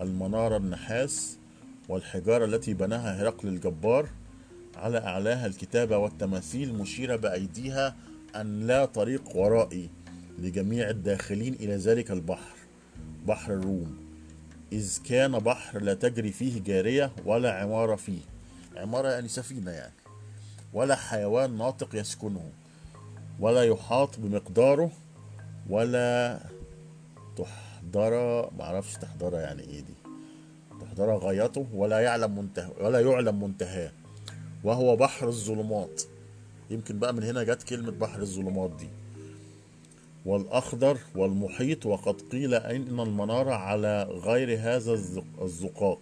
المنارة 0.01 0.57
النحاس 0.57 1.39
والحجارة 1.89 2.45
التي 2.45 2.75
بناها 2.75 3.23
هرقل 3.23 3.49
الجبار. 3.49 4.09
على 4.77 4.99
أعلاها 4.99 5.47
الكتابة 5.47 5.99
والتماثيل 5.99 6.75
مشيرة 6.75 7.17
بأيديها 7.17 7.97
أن 8.37 8.67
لا 8.67 8.85
طريق 8.85 9.37
ورائي 9.37 9.89
لجميع 10.39 10.91
الداخلين 10.91 11.55
إلى 11.55 11.77
ذلك 11.77 12.11
البحر 12.11 12.57
بحر 13.27 13.53
الروم. 13.53 14.06
إذ 14.73 14.99
كان 15.03 15.39
بحر 15.39 15.83
لا 15.83 15.95
تجري 15.95 16.33
فيه 16.33 16.63
جارية 16.63 17.13
ولا 17.25 17.53
عمارة 17.53 17.97
فيه. 17.97 18.21
عمارة 18.77 19.09
يعني 19.09 19.29
سفينة 19.29 19.71
يعني. 19.71 19.93
ولا 20.73 20.97
حيوان 20.97 21.59
ناطق 21.59 21.95
يسكنه. 21.95 22.51
ولا 23.41 23.63
يحاط 23.65 24.19
بمقداره. 24.19 24.91
ولا 25.71 26.39
تحضر 27.37 28.51
معرفش 28.59 28.95
تحضر 28.95 29.35
يعني 29.35 29.63
إيه 29.63 29.81
دي. 29.81 29.95
تحضر 30.81 31.17
غايته 31.17 31.67
ولا 31.75 31.99
يعلم 32.01 32.39
منتهى 32.39 32.71
ولا 32.81 33.01
يعلم 33.01 33.43
منتهاه. 33.43 33.93
وهو 34.65 34.97
بحر 34.97 35.29
الظلمات. 35.29 36.03
يمكن 36.71 36.99
بقى 36.99 37.15
من 37.15 37.23
هنا 37.23 37.43
جت 37.43 37.63
كلمة 37.63 37.91
بحر 37.91 38.23
الظلمات 38.23 38.71
دي. 38.71 38.89
والأخضر 40.27 40.99
والمحيط 41.17 41.87
وقد 41.87 42.21
قيل 42.33 42.55
إن 42.55 43.01
المنارة 43.01 43.55
على 43.55 44.03
غير 44.25 44.59
هذا 44.61 44.93
الزق- 44.93 45.43
الزقاق 45.43 46.01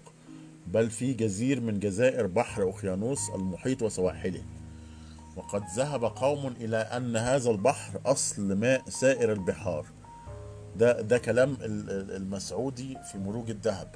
بل 0.66 0.90
في 0.90 1.12
جزير 1.12 1.60
من 1.60 1.78
جزائر 1.78 2.26
بحر 2.26 2.62
أوقيانوس 2.62 3.30
المحيط 3.34 3.82
وسواحله. 3.82 4.42
وقد 5.36 5.62
ذهب 5.76 6.04
قوم 6.04 6.46
إلى 6.60 6.76
أن 6.76 7.16
هذا 7.16 7.50
البحر 7.50 8.00
أصل 8.06 8.52
ماء 8.52 8.82
سائر 8.88 9.32
البحار. 9.32 9.86
ده 10.76 11.00
ده 11.00 11.18
كلام 11.18 11.50
ال- 11.60 11.90
ال- 11.90 12.16
المسعودي 12.16 12.96
في 13.12 13.18
مروج 13.18 13.50
الذهب. 13.50 13.94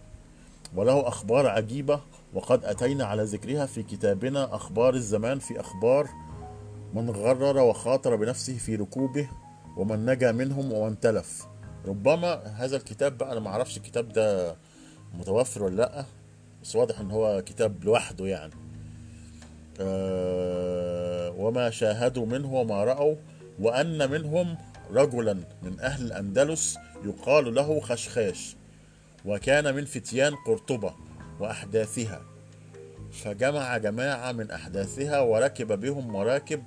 وله 0.76 1.08
أخبار 1.08 1.47
عجيبة 1.47 2.00
وقد 2.35 2.64
أتينا 2.64 3.04
على 3.04 3.23
ذكرها 3.23 3.66
في 3.66 3.82
كتابنا 3.82 4.54
أخبار 4.54 4.94
الزمان 4.94 5.38
في 5.38 5.61
أخبار 5.61 6.08
من 6.94 7.11
غرر 7.11 7.58
وخاطر 7.58 8.16
بنفسه 8.16 8.58
في 8.58 8.76
ركوبه 8.76 9.28
ومن 9.78 10.06
نجا 10.06 10.32
منهم 10.32 10.73
ومن 10.73 11.00
تلف 11.00 11.47
ربما 11.87 12.35
هذا 12.35 12.76
الكتاب 12.76 13.18
بقى 13.18 13.32
أنا 13.32 13.40
ما 13.40 13.49
أعرفش 13.49 13.76
الكتاب 13.76 14.08
ده 14.12 14.56
متوفر 15.14 15.62
ولا 15.62 15.76
لأ 15.76 16.04
بس 16.62 16.76
واضح 16.76 17.00
إن 17.00 17.11
هو 17.11 17.42
كتاب 17.47 17.85
لوحده 17.85 18.26
يعني. 18.26 18.52
آه 19.80 21.30
وما 21.30 21.70
شاهدوا 21.70 22.26
منه 22.26 22.54
وما 22.54 22.85
رأوا 22.85 23.14
وأن 23.61 24.11
منهم 24.11 24.56
رجلا 24.90 25.32
من 25.62 25.80
أهل 25.80 26.06
الأندلس 26.06 26.78
يقال 27.04 27.54
له 27.54 27.80
خشخاش 27.80 28.56
وكان 29.25 29.75
من 29.75 29.85
فتيان 29.85 30.35
قرطبة 30.35 30.94
وأحداثها. 31.40 32.20
فجمع 33.12 33.76
جماعة 33.76 34.32
من 34.32 34.50
أحداثها 34.50 35.20
وركب 35.20 35.80
بهم 35.80 36.08
مراكب 36.08 36.62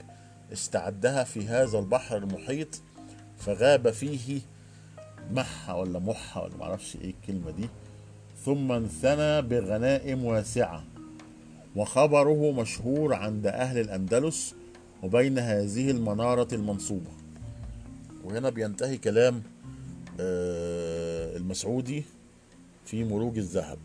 استعدها 0.53 1.23
في 1.23 1.47
هذا 1.47 1.79
البحر 1.79 2.17
المحيط 2.17 2.81
فغاب 3.45 3.91
فيه 3.91 4.41
محة 5.31 5.75
ولا 5.75 5.99
محة 5.99 6.43
ولا 6.43 6.57
معرفش 6.57 6.95
إيه 6.95 7.09
الكلمة 7.21 7.51
دي. 7.51 7.69
ثم 8.45 8.71
انثنى 8.71 9.41
بغنائم 9.41 10.25
واسعة. 10.25 10.83
وخبره 11.75 12.51
مشهور 12.51 13.13
عند 13.13 13.47
أهل 13.47 13.77
الأندلس 13.77 14.55
وبين 15.03 15.39
هذه 15.39 15.91
المنارة 15.91 16.47
المنصوبة. 16.55 17.11
وهنا 18.23 18.49
بينتهي 18.49 18.97
كلام 18.97 19.43
آه، 20.19 21.37
المسعودي 21.37 22.03
في 22.85 23.03
مروج 23.03 23.37
الذهب. 23.37 23.79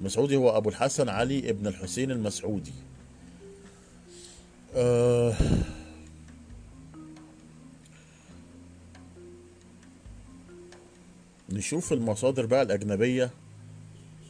المسعودي 0.00 0.36
هو 0.36 0.56
أبو 0.56 0.68
الحسن 0.68 1.08
علي 1.08 1.50
ابن 1.50 1.66
الحسين 1.66 2.10
المسعودي. 2.10 2.72
نشوف 11.50 11.92
المصادر 11.92 12.46
بقى 12.46 12.62
الأجنبية 12.62 13.30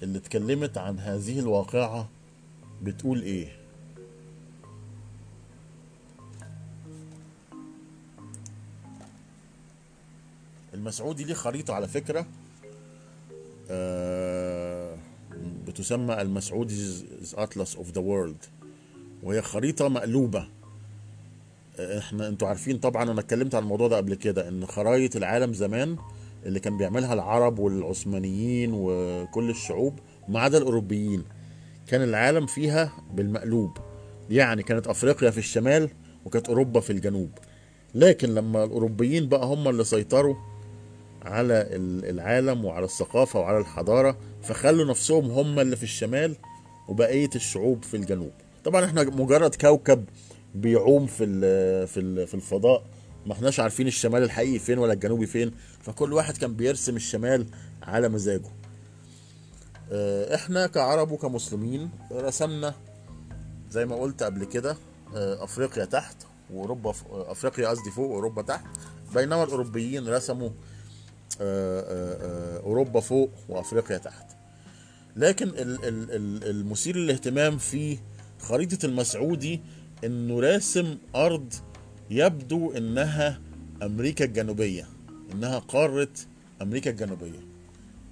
اللي 0.03 0.19
اتكلمت 0.19 0.79
عن 0.79 0.99
هذه 0.99 1.39
الواقعة 1.39 2.09
بتقول 2.83 3.23
إيه. 3.23 3.49
المسعودي 10.75 11.25
ليه 11.25 11.35
خريطة 11.35 11.75
على 11.75 11.89
فكرة 11.89 12.27
آه، 13.71 14.97
بتسمى 15.67 16.23
المسعودي 16.23 17.05
atlas 17.35 17.77
of 17.77 17.91
the 17.91 18.01
world 18.01 18.45
وهي 19.23 19.43
خريطة 19.43 19.89
مقلوبة. 19.89 20.49
إحنا 21.81 22.29
أنتوا 22.29 22.49
عارفين 22.49 22.79
طبعا 22.79 23.03
أنا 23.03 23.21
اتكلمت 23.21 23.55
عن 23.55 23.63
الموضوع 23.63 23.89
ده 23.89 23.97
قبل 23.97 24.15
كده 24.15 24.49
إن 24.49 24.67
خرايط 24.67 25.17
العالم 25.17 25.53
زمان 25.53 25.97
اللي 26.47 26.61
كان 26.61 26.77
بيعملها 26.77 27.15
العرب 27.15 27.59
والعثمانيين 27.59 28.71
وكل 28.75 29.51
الشعوب 29.51 29.99
ما 30.29 30.41
عدا 30.41 30.59
الأوروبيين. 30.59 31.25
كان 31.87 32.03
العالم 32.03 32.47
فيها 32.47 32.93
بالمقلوب. 33.15 33.71
يعني 34.31 34.63
كانت 34.63 34.87
أفريقيا 34.87 35.31
في 35.31 35.39
الشمال 35.39 35.91
وكانت 36.25 36.49
أوروبا 36.49 36.81
في 36.81 36.91
الجنوب. 36.91 37.31
لكن 37.95 38.35
لما 38.35 38.65
الأوروبيين 38.65 39.29
بقى 39.29 39.47
هم 39.47 39.69
اللي 39.69 39.85
سيطروا 39.85 40.35
على 41.23 41.55
ال- 41.55 42.05
العالم 42.11 42.65
وعلى 42.65 42.85
الثقافة 42.85 43.41
وعلى 43.41 43.59
الحضارة 43.59 44.17
فخلوا 44.43 44.85
نفسهم 44.85 45.31
هم 45.31 45.59
اللي 45.61 45.77
في 45.77 45.83
الشمال 45.83 46.37
وبقية 46.89 47.31
الشعوب 47.35 47.83
في 47.85 47.97
الجنوب. 47.97 48.31
طبعا 48.65 48.85
إحنا 48.85 49.03
مجرد 49.03 49.55
كوكب 49.55 50.05
بيعوم 50.55 51.07
في 51.07 51.27
في 52.27 52.35
الفضاء. 52.35 52.83
ما 53.27 53.33
احناش 53.33 53.61
عارفين 53.61 53.87
الشمال 53.87 54.23
الحقيقي 54.23 54.59
فين 54.59 54.79
ولا 54.79 54.93
الجنوبي 54.93 55.27
فين 55.27 55.51
فكل 55.81 56.13
واحد 56.13 56.37
كان 56.37 56.55
بيرسم 56.55 56.97
الشمال 56.97 57.47
على 57.83 58.09
مزاجه. 58.09 58.49
آه، 59.93 60.35
إحنا 60.35 60.67
كعرب 60.67 61.11
وكمسلمين 61.11 61.91
رسمنا 62.13 62.75
زي 63.71 63.87
ما 63.87 63.97
قلت 63.97 64.23
قبل 64.23 64.45
كده 64.45 64.77
آه، 65.17 65.45
افريقيا 65.45 65.85
تحت 65.85 66.17
واوروبا 66.53 66.93
ف- 66.93 67.05
افريقيا 67.11 67.69
قصدي 67.69 67.91
فوق 67.91 68.11
واوروبا 68.11 68.43
تحت 68.43 68.65
بينما 69.15 69.43
الاوروبيين 69.45 70.09
رسموا 70.09 70.49
آه، 71.41 71.81
آه، 71.81 72.57
آه، 72.57 72.61
اوروبا 72.61 73.01
فوق 73.01 73.31
وافريقيا 73.49 73.99
تحت. 73.99 74.27
لكن 75.17 75.49
ال- 75.49 75.59
ال- 75.85 76.11
ال- 76.11 76.51
المثير 76.51 76.97
للاهتمام 76.97 77.59
في 77.59 77.99
خريطة 78.41 78.87
المسعودي 78.87 79.61
انه 80.05 80.41
راسم 80.41 80.99
ارض 81.15 81.55
يبدو 82.11 82.71
إنها 82.73 83.41
أمريكا 83.83 84.25
الجنوبية 84.25 84.87
إنها 85.33 85.59
قارة 85.59 86.09
أمريكا 86.63 86.91
الجنوبية. 86.91 87.41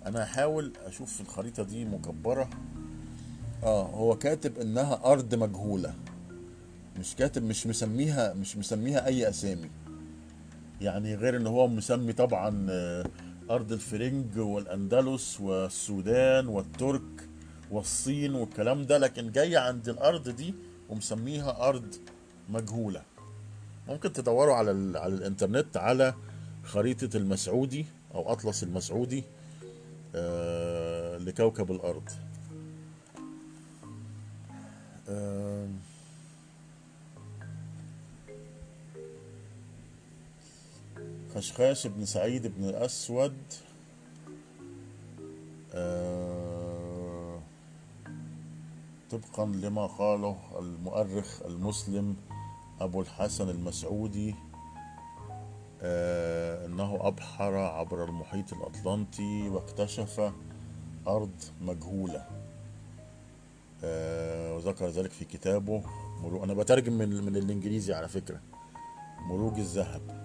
أنا 0.07 0.23
هحاول 0.25 0.73
أشوف 0.85 1.21
الخريطة 1.21 1.63
دي 1.63 1.85
مكبرة. 1.85 2.51
آه 3.63 3.87
هو 3.87 4.17
كاتب 4.19 4.59
إنها 4.59 5.01
أرض 5.05 5.35
مجهولة. 5.35 5.95
مش 6.99 7.15
كاتب 7.15 7.43
مش 7.43 7.67
مسميها 7.67 8.35
مش 8.35 8.57
مسميها 8.57 9.07
أي 9.07 9.29
أسامي. 9.29 9.71
يعني 10.81 11.15
غير 11.15 11.37
إن 11.37 11.47
هو 11.47 11.69
مسمي 11.69 12.13
طبعا 12.13 12.67
آه، 12.71 13.07
أرض 13.51 13.73
الفرنج 13.73 14.39
والأندلس 14.39 15.41
والسودان 15.41 16.47
والترك 16.47 17.29
والصين 17.71 18.35
والكلام 18.35 18.87
ده 18.87 18.99
لكن 18.99 19.33
جاي 19.33 19.57
عند 19.57 19.89
الأرض 19.89 20.29
دي 20.29 20.55
ومسميها 20.89 21.69
أرض 21.69 21.95
مجهولة. 22.49 23.03
ممكن 23.89 24.13
تدوروا 24.13 24.55
على 24.55 24.71
ال... 24.71 24.97
على 24.97 25.15
الإنترنت 25.15 25.77
على 25.77 26.15
خريطة 26.65 27.17
المسعودي 27.17 27.87
أو 28.15 28.33
أطلس 28.33 28.63
المسعودي 28.63 29.25
آه 30.15 31.19
لكوكب 31.19 31.71
الأرض. 31.71 32.09
آه 35.09 35.69
خشخاش 41.35 41.87
بن 41.87 42.05
سعيد 42.05 42.47
بن 42.47 42.65
الأسود. 42.65 43.37
آه، 45.77 47.41
طبقا 49.11 49.47
لما 49.47 49.87
قاله 49.87 50.37
المؤرخ 50.59 51.43
المسلم 51.43 52.17
أبو 52.81 53.01
الحسن 53.01 53.49
المسعودي 53.49 54.35
آه، 55.83 56.67
أنه 56.67 56.99
أبحر 57.01 57.55
عبر 57.57 58.05
المحيط 58.05 58.53
الأطلنطي 58.53 59.49
واكتشف 59.49 60.33
أرض 61.07 61.31
مجهولة. 61.61 62.27
آه، 63.85 64.55
وذكر 64.55 64.89
ذلك 64.89 65.11
في 65.11 65.25
كتابه 65.25 65.83
مرو... 66.23 66.45
أنا 66.45 66.55
بترجم 66.55 66.93
من 66.93 67.25
من 67.25 67.37
الإنجليزي 67.37 67.95
على 67.95 68.09
فكرة 68.09 68.41
مروج 69.29 69.59
الذهب. 69.59 70.25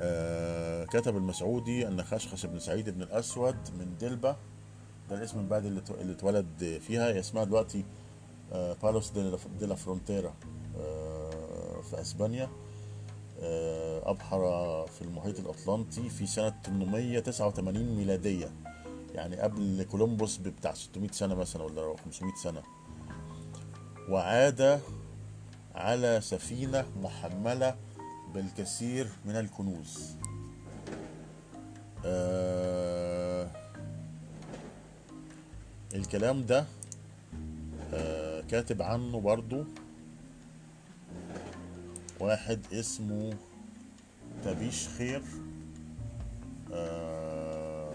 آه، 0.00 0.84
كتب 0.84 1.16
المسعودي 1.16 1.88
أن 1.88 2.02
خشخش 2.02 2.46
بن 2.46 2.58
سعيد 2.58 2.90
بن 2.90 3.02
الأسود 3.02 3.56
من 3.78 3.96
دلبة 4.00 4.36
ده 5.10 5.16
الاسم 5.16 5.38
البلد 5.38 5.64
اللي 5.64 5.82
اللي 6.00 6.12
اتولد 6.12 6.78
فيها 6.86 7.18
اسمها 7.20 7.44
دلوقتي 7.44 7.84
بالوس 8.82 9.10
دي 9.10 9.66
لا- 9.66 9.74
فرونتيرا. 9.74 10.34
في 11.94 12.00
أسبانيا 12.00 12.48
آه، 13.40 14.10
أبحر 14.10 14.40
في 14.86 15.02
المحيط 15.02 15.38
الأطلنطي 15.40 16.08
في 16.08 16.26
سنة 16.26 16.54
889 16.66 17.96
ميلادية 17.96 18.50
يعني 19.14 19.36
قبل 19.36 19.86
كولومبوس 19.90 20.36
بتاع 20.36 20.74
600 20.74 21.10
سنة 21.10 21.34
مثلا 21.34 21.62
ولا 21.62 21.96
500 22.04 22.34
سنة. 22.34 22.62
وعاد 24.08 24.80
على 25.74 26.20
سفينة 26.22 26.84
محملة 27.02 27.76
بالكثير 28.34 29.08
من 29.24 29.36
الكنوز. 29.36 30.16
آه 32.04 33.50
الكلام 35.94 36.46
ده 36.46 36.64
آه 37.94 38.40
كاتب 38.40 38.82
عنه 38.82 39.20
برضو 39.20 39.64
واحد 42.24 42.60
اسمه 42.72 43.32
تبيش 44.44 44.88
خير. 44.88 45.22
آه 46.72 47.94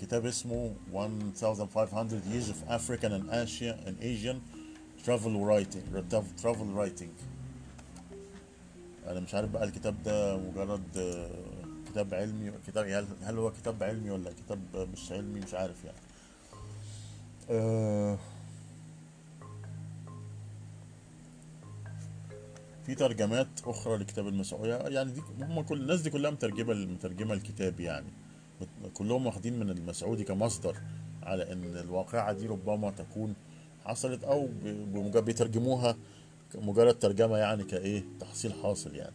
كتاب 0.00 0.26
اسمه 0.26 0.74
1500 0.94 2.20
Years 2.20 2.48
of 2.48 2.70
African 2.70 3.12
and 3.12 3.30
Asian, 3.30 3.76
and 3.86 3.96
Asian 4.02 4.38
Travel 5.04 5.34
Writing 5.48 5.84
Travel 6.42 6.70
Writing. 6.78 7.12
أنا 9.08 9.20
مش 9.20 9.34
عارف 9.34 9.50
بقى 9.50 9.64
الكتاب 9.64 10.02
ده 10.02 10.36
مجرد 10.36 10.96
آه، 10.98 11.30
كتاب 11.90 12.14
علمي 12.14 12.52
كتاب 12.66 12.86
هل 12.86 13.06
هل 13.22 13.38
هو 13.38 13.50
كتاب 13.50 13.82
علمي 13.82 14.10
ولا 14.10 14.30
كتاب 14.32 14.88
مش 14.92 15.12
علمي؟ 15.12 15.40
مش 15.40 15.54
عارف 15.54 15.84
يعني. 15.84 15.98
آه 17.50 18.18
في 22.86 22.94
ترجمات 22.94 23.48
أخرى 23.64 23.96
لكتاب 23.96 24.28
المسيحيه 24.28 24.74
يعني 24.74 25.12
دي 25.12 25.22
هم 25.40 25.60
كل 25.60 25.80
الناس 25.80 26.00
دي 26.00 26.10
كلها 26.10 26.30
مترجمة 26.30 26.74
مترجمة 26.74 27.34
الكتاب 27.34 27.80
يعني. 27.80 28.06
كلهم 28.94 29.26
واخدين 29.26 29.58
من 29.58 29.70
المسعودي 29.70 30.24
كمصدر 30.24 30.76
على 31.22 31.52
إن 31.52 31.76
الواقعة 31.76 32.32
دي 32.32 32.46
ربما 32.46 32.90
تكون 32.90 33.34
حصلت 33.84 34.24
أو 34.24 34.48
بمجرد 34.62 35.24
بيترجموها 35.24 35.96
مجرد 36.54 36.98
ترجمة 36.98 37.36
يعني 37.36 37.64
كإيه 37.64 38.04
تحصيل 38.20 38.52
حاصل 38.62 38.94
يعني. 38.94 39.14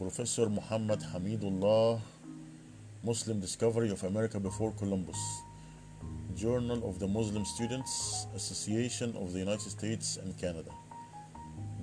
بروفيسور 0.00 0.48
محمد 0.48 1.02
حميد 1.02 1.44
الله 1.44 2.00
Muslim 3.02 3.40
Discovery 3.40 3.90
of 3.90 4.04
America 4.04 4.38
Before 4.38 4.72
Columbus. 4.72 5.16
Journal 6.36 6.86
of 6.86 6.98
the 6.98 7.08
Muslim 7.08 7.46
Students 7.46 8.26
Association 8.36 9.16
of 9.16 9.32
the 9.32 9.38
United 9.38 9.70
States 9.70 10.18
and 10.18 10.36
Canada. 10.36 10.70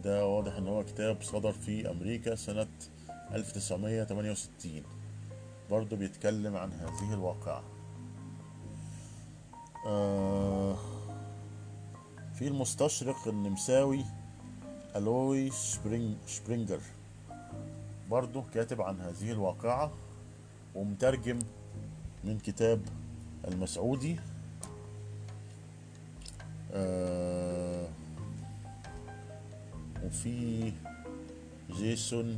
ده 0.07 0.25
واضح 0.25 0.55
إن 0.55 0.67
هو 0.67 0.83
كتاب 0.83 1.21
صدر 1.21 1.51
في 1.51 1.91
أمريكا 1.91 2.35
سنة 2.35 2.67
1968 3.33 4.83
برضه 5.71 5.97
بيتكلم 5.97 6.57
عن 6.57 6.71
هذه 6.73 7.13
الواقعة. 7.13 7.63
آه 9.85 10.77
في 12.33 12.47
المستشرق 12.47 13.27
النمساوي 13.27 14.05
ألوي 14.95 15.51
شبرينج 15.51 16.15
شبرينجر 16.27 16.79
برضه 18.09 18.43
كاتب 18.53 18.81
عن 18.81 19.01
هذه 19.01 19.31
الواقعة 19.31 19.91
ومترجم 20.75 21.39
من 22.23 22.39
كتاب 22.39 22.81
المسعودي. 23.47 24.19
آه 26.73 27.87
وفي 30.05 30.71
جيسون 31.71 32.37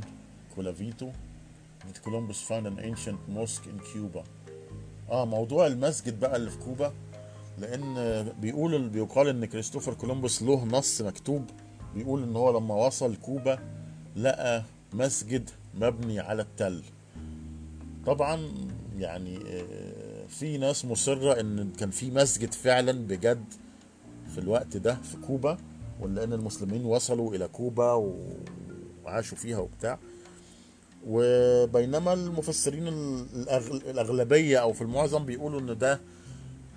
كولافيتو 0.54 1.10
did 1.80 1.98
Columbus 2.06 2.38
found 2.48 2.66
an 2.66 2.78
ancient 2.78 3.20
mosque 3.36 3.66
in 3.66 3.78
Cuba 3.92 4.24
آه 5.10 5.24
موضوع 5.24 5.66
المسجد 5.66 6.20
بقى 6.20 6.36
اللي 6.36 6.50
في 6.50 6.58
كوبا 6.58 6.92
لأن 7.58 7.94
بيقول 8.40 8.88
بيقال 8.88 9.28
إن 9.28 9.44
كريستوفر 9.44 9.94
كولومبوس 9.94 10.42
له 10.42 10.64
نص 10.64 11.02
مكتوب 11.02 11.44
بيقول 11.94 12.22
إن 12.22 12.36
هو 12.36 12.58
لما 12.58 12.74
وصل 12.74 13.16
كوبا 13.16 13.58
لقى 14.16 14.62
مسجد 14.92 15.50
مبني 15.74 16.20
على 16.20 16.42
التل. 16.42 16.82
طبعا 18.06 18.48
يعني 18.98 19.38
آه، 19.46 20.26
في 20.28 20.58
ناس 20.58 20.84
مصرة 20.84 21.40
إن 21.40 21.72
كان 21.78 21.90
في 21.90 22.10
مسجد 22.10 22.52
فعلا 22.52 22.92
بجد 22.92 23.44
في 24.34 24.38
الوقت 24.38 24.76
ده 24.76 24.94
في 24.94 25.16
كوبا 25.16 25.58
ولأن 26.00 26.32
المسلمين 26.32 26.84
وصلوا 26.84 27.34
إلى 27.34 27.48
كوبا 27.48 27.92
وعاشوا 29.04 29.38
فيها 29.38 29.58
وبتاع. 29.58 29.98
وبينما 31.06 32.12
المفسرين 32.12 32.88
الأغلبية 33.86 34.58
أو 34.58 34.72
في 34.72 34.82
المعظم 34.82 35.24
بيقولوا 35.24 35.60
إن 35.60 35.78
ده 35.78 36.00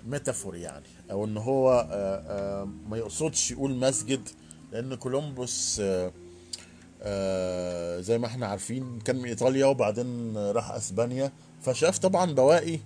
ميتافور 0.06 0.56
يعني 0.56 0.84
أو 1.10 1.24
إن 1.24 1.36
هو 1.36 1.70
آه، 1.72 1.82
آه، 2.62 2.68
ما 2.88 2.96
يقصدش 2.96 3.50
يقول 3.50 3.74
مسجد 3.76 4.28
لأن 4.72 4.94
كولومبوس 4.94 5.82
آه، 7.02 8.00
زي 8.00 8.18
ما 8.18 8.26
إحنا 8.26 8.46
عارفين 8.46 8.98
كان 9.04 9.16
من 9.16 9.24
إيطاليا 9.28 9.66
وبعدين 9.66 10.36
راح 10.36 10.70
أسبانيا. 10.70 11.32
فشاف 11.62 11.98
طبعا 11.98 12.32
بواقي 12.34 12.78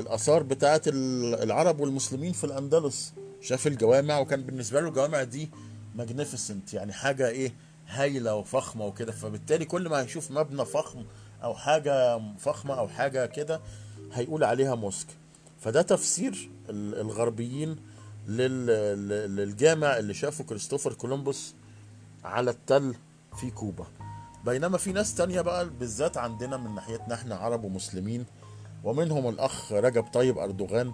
الآثار 0.00 0.42
بتاعت 0.42 0.88
ال- 0.88 1.34
العرب 1.42 1.80
والمسلمين 1.80 2.32
في 2.32 2.44
الأندلس. 2.44 3.12
شاف 3.40 3.66
الجوامع 3.66 4.18
وكان 4.18 4.42
بالنسبة 4.42 4.80
له 4.80 4.88
الجوامع 4.88 5.22
دي 5.22 5.50
magnificent 5.94 6.74
يعني 6.74 6.92
حاجة 6.92 7.28
إيه 7.28 7.52
هايلة 7.88 8.34
وفخمة 8.34 8.86
وكده. 8.86 9.12
فبالتالي 9.12 9.64
كل 9.64 9.88
ما 9.88 10.00
هيشوف 10.00 10.30
مبنى 10.30 10.64
فخم 10.64 11.04
أو 11.42 11.54
حاجة 11.54 12.20
فخمة 12.38 12.74
أو 12.78 12.88
حاجة 12.88 13.26
كده 13.26 13.60
هيقول 14.12 14.44
عليها 14.44 14.74
mosque. 14.74 15.06
فده 15.60 15.82
تفسير 15.82 16.50
ال- 16.70 17.00
الغربيين 17.00 17.76
لل- 18.28 18.66
لل- 18.66 19.36
للجامع 19.36 19.98
اللي 19.98 20.14
شافه 20.14 20.44
كريستوفر 20.44 20.92
كولومبوس 20.92 21.54
على 22.24 22.50
التل 22.50 22.94
في 23.40 23.50
كوبا. 23.50 23.86
بينما 24.44 24.78
في 24.78 24.92
ناس 24.92 25.14
تانية 25.14 25.40
بقى 25.40 25.70
بالذات 25.70 26.16
عندنا 26.16 26.56
من 26.56 26.74
ناحيتنا 26.74 27.14
إحنا 27.14 27.34
عرب 27.36 27.64
ومسلمين 27.64 28.24
ومنهم 28.84 29.28
الأخ 29.28 29.72
رجب 29.72 30.04
طيب 30.04 30.38
أردوغان 30.38 30.92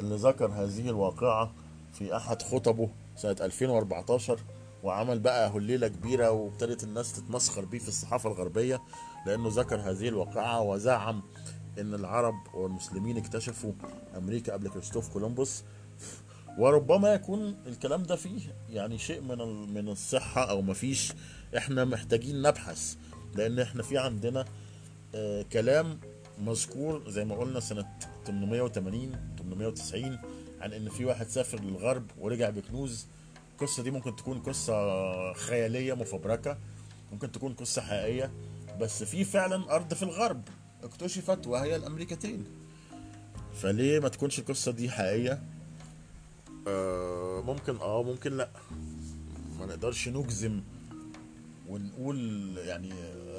اللي 0.00 0.16
ذكر 0.16 0.46
هذه 0.52 0.88
الواقعة 0.88 1.52
في 1.92 2.16
أحد 2.16 2.42
خطبه 2.42 2.90
سنة 3.16 3.36
2014 3.40 4.40
وعمل 4.82 5.18
بقى 5.18 5.50
هليلة 5.50 5.88
كبيرة 5.88 6.30
وابتدت 6.30 6.84
الناس 6.84 7.12
تتمسخر 7.12 7.64
بيه 7.64 7.78
في 7.78 7.88
الصحافة 7.88 8.28
الغربية 8.30 8.82
لأنه 9.26 9.48
ذكر 9.52 9.76
هذه 9.80 10.08
الواقعة 10.08 10.62
وزعم 10.62 11.22
إن 11.78 11.94
العرب 11.94 12.34
والمسلمين 12.54 13.16
اكتشفوا 13.16 13.72
أمريكا 14.16 14.52
قبل 14.52 14.68
كريستوف 14.68 15.08
كولومبوس. 15.12 15.62
وربما 16.58 17.14
يكون 17.14 17.56
الكلام 17.66 18.02
ده 18.02 18.16
فيه 18.16 18.40
يعني 18.70 18.98
شيء 18.98 19.20
من 19.20 19.38
من 19.74 19.88
الصحة 19.88 20.50
أو 20.50 20.62
مفيش 20.62 21.12
إحنا 21.56 21.84
محتاجين 21.84 22.42
نبحث 22.42 22.94
لأن 23.34 23.58
إحنا 23.60 23.82
في 23.82 23.98
عندنا 23.98 24.44
آه، 25.14 25.42
كلام 25.42 26.00
مذكور 26.38 27.10
زي 27.10 27.24
ما 27.24 27.34
قلنا 27.36 27.60
سنة 27.60 27.86
880 28.26 29.12
890 29.38 30.18
عن 30.60 30.72
إن 30.72 30.88
في 30.88 31.04
واحد 31.04 31.28
سافر 31.28 31.60
للغرب 31.60 32.10
ورجع 32.18 32.50
بكنوز. 32.50 33.06
القصة 33.52 33.82
دي 33.82 33.90
ممكن 33.90 34.16
تكون 34.16 34.38
قصة 34.38 35.32
خيالية 35.32 35.94
مفبركة 35.94 36.58
ممكن 37.12 37.32
تكون 37.32 37.52
قصة 37.54 37.82
حقيقية 37.82 38.30
بس 38.80 39.02
في 39.04 39.24
فعلا 39.24 39.74
أرض 39.74 39.94
في 39.94 40.02
الغرب 40.02 40.42
اكتشفت 40.82 41.46
وهي 41.46 41.76
الأمريكتين. 41.76 42.44
فليه 43.54 44.00
ما 44.00 44.08
تكونش 44.08 44.38
القصة 44.38 44.72
دي 44.72 44.90
حقيقية؟ 44.90 45.42
آه 46.68 47.42
ممكن 47.46 47.76
آه 47.76 48.02
ممكن 48.02 48.36
لأ. 48.36 48.50
ما 49.58 49.66
نقدرش 49.66 50.08
نجزم 50.08 50.60
ونقول 51.68 52.18
يعني 52.58 52.92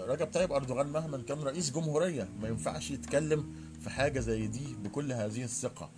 رجب 0.08 0.28
طيب 0.28 0.52
أردوغان 0.52 0.88
مهما 0.88 1.18
كان 1.28 1.40
رئيس 1.40 1.72
جمهورية. 1.72 2.30
ما 2.42 2.48
ينفعش 2.48 2.92
يتكلم 2.92 3.56
في 3.84 3.90
حاجة 3.90 4.20
زي 4.20 4.48
دي 4.48 4.76
بكل 4.84 5.12
هذه 5.12 5.44
الثقة. 5.44 5.90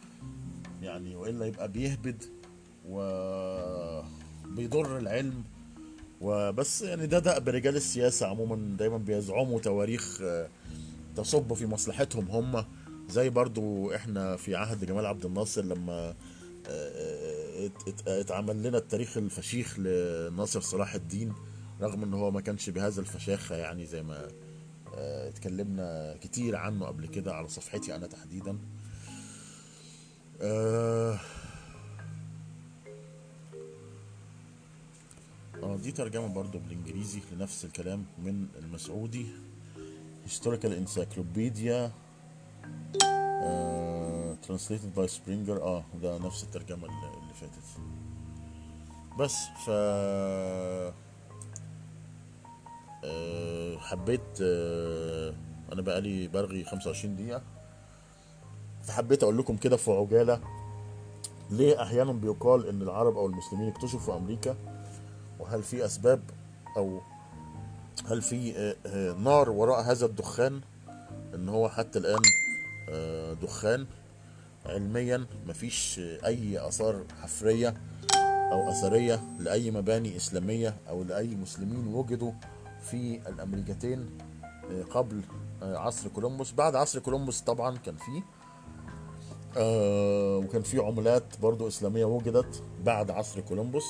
يعني 0.81 1.15
وإلا 1.15 1.45
يبقى 1.45 1.67
بيهبد 1.71 2.23
وبيضر 4.45 4.97
العلم. 4.97 5.43
وبس 6.21 6.81
يعني 6.81 7.07
ده 7.07 7.19
دأب 7.19 7.49
رجال 7.49 7.75
السياسة 7.75 8.27
عموما 8.27 8.77
دايما 8.77 8.97
بيزعموا 8.97 9.59
تواريخ 9.59 10.19
آه، 10.21 10.47
تصب 11.15 11.53
في 11.53 11.65
مصلحتهم 11.65 12.27
هم. 12.31 12.65
زي 13.09 13.29
برضو 13.29 13.95
إحنا 13.95 14.35
في 14.35 14.55
عهد 14.55 14.85
جمال 14.85 15.05
عبد 15.05 15.25
الناصر 15.25 15.61
لما 15.65 16.13
آه، 16.69 17.65
ات- 17.87 18.07
اتعمل 18.07 18.63
لنا 18.63 18.77
التاريخ 18.77 19.17
الفشيخ 19.17 19.79
لناصر 19.79 20.61
صلاح 20.61 20.93
الدين 20.95 21.33
رغم 21.81 22.03
إن 22.03 22.13
هو 22.13 22.31
ما 22.31 22.41
كانش 22.41 22.69
بهذا 22.69 23.01
الفشاخة 23.01 23.55
يعني 23.55 23.85
زي 23.85 24.03
ما 24.03 24.27
آه، 24.95 25.29
اتكلمنا 25.29 26.15
كتير 26.21 26.55
عنه 26.55 26.85
قبل 26.85 27.07
كده 27.07 27.33
على 27.33 27.47
صفحتي 27.47 27.95
أنا 27.95 28.07
تحديدا. 28.07 28.57
آه 30.41 31.19
آه 35.63 35.75
دي 35.77 35.91
ترجمة 35.91 36.27
برضو 36.27 36.59
بالإنجليزي 36.59 37.21
لنفس 37.31 37.65
الكلام 37.65 38.05
من 38.17 38.47
المسعودي. 38.59 39.25
Historical 40.27 40.71
Encyclopedia 40.85 41.91
translated 44.43 44.95
by 44.95 45.07
Sprenger 45.07 45.61
آه 45.63 45.83
ده 46.01 46.17
نفس 46.17 46.43
الترجمة 46.43 46.85
اللي 46.85 47.33
فاتت. 47.33 47.81
بس 49.19 49.35
ف 49.65 49.69
آه، 53.03 53.77
حبيت 53.77 54.41
آه، 54.41 55.33
أنا 55.73 55.81
بقالي 55.81 56.27
برغي 56.27 56.63
25 56.63 57.15
دقيقة. 57.15 57.41
فحبيت 58.83 59.23
أقول 59.23 59.37
لكم 59.37 59.57
كده 59.57 59.77
في 59.77 59.91
عجالة. 59.91 60.39
ليه 61.49 61.81
أحيانا 61.83 62.11
بيقال 62.11 62.67
إن 62.67 62.81
العرب 62.81 63.17
أو 63.17 63.25
المسلمين 63.25 63.67
اكتشفوا 63.67 64.17
أمريكا؟ 64.17 64.55
وهل 65.39 65.63
في 65.63 65.85
أسباب؟ 65.85 66.21
أو 66.77 67.01
هل 68.07 68.21
في 68.21 68.57
آه، 68.57 68.75
آه، 68.85 69.13
نار 69.13 69.49
وراء 69.49 69.81
هذا 69.81 70.05
الدخان؟ 70.05 70.61
إن 71.35 71.49
هو 71.49 71.69
حتى 71.69 71.99
الآن 71.99 72.21
آه، 72.89 73.33
دخان. 73.33 73.85
علميا 74.65 75.25
مفيش 75.47 75.99
أي 76.25 76.67
آثار 76.67 77.03
حفرية 77.21 77.73
أو 78.51 78.69
أثرية 78.69 79.23
لأي 79.39 79.71
مباني 79.71 80.17
إسلامية 80.17 80.75
أو 80.89 81.03
لأي 81.03 81.35
مسلمين 81.35 81.87
وجدوا 81.87 82.31
في 82.81 83.19
الأمريكتين 83.29 84.09
قبل 84.91 85.21
عصر 85.61 86.07
كولومبوس. 86.09 86.51
بعد 86.51 86.75
عصر 86.75 86.99
كولومبوس 86.99 87.41
طبعا 87.41 87.77
كان 87.77 87.95
فيه 87.95 88.21
آه 89.57 90.37
وكان 90.37 90.61
في 90.61 90.79
عملات 90.79 91.23
برضو 91.41 91.67
إسلامية 91.67 92.05
وجدت 92.05 92.63
بعد 92.85 93.11
عصر 93.11 93.39
كولومبوس 93.41 93.83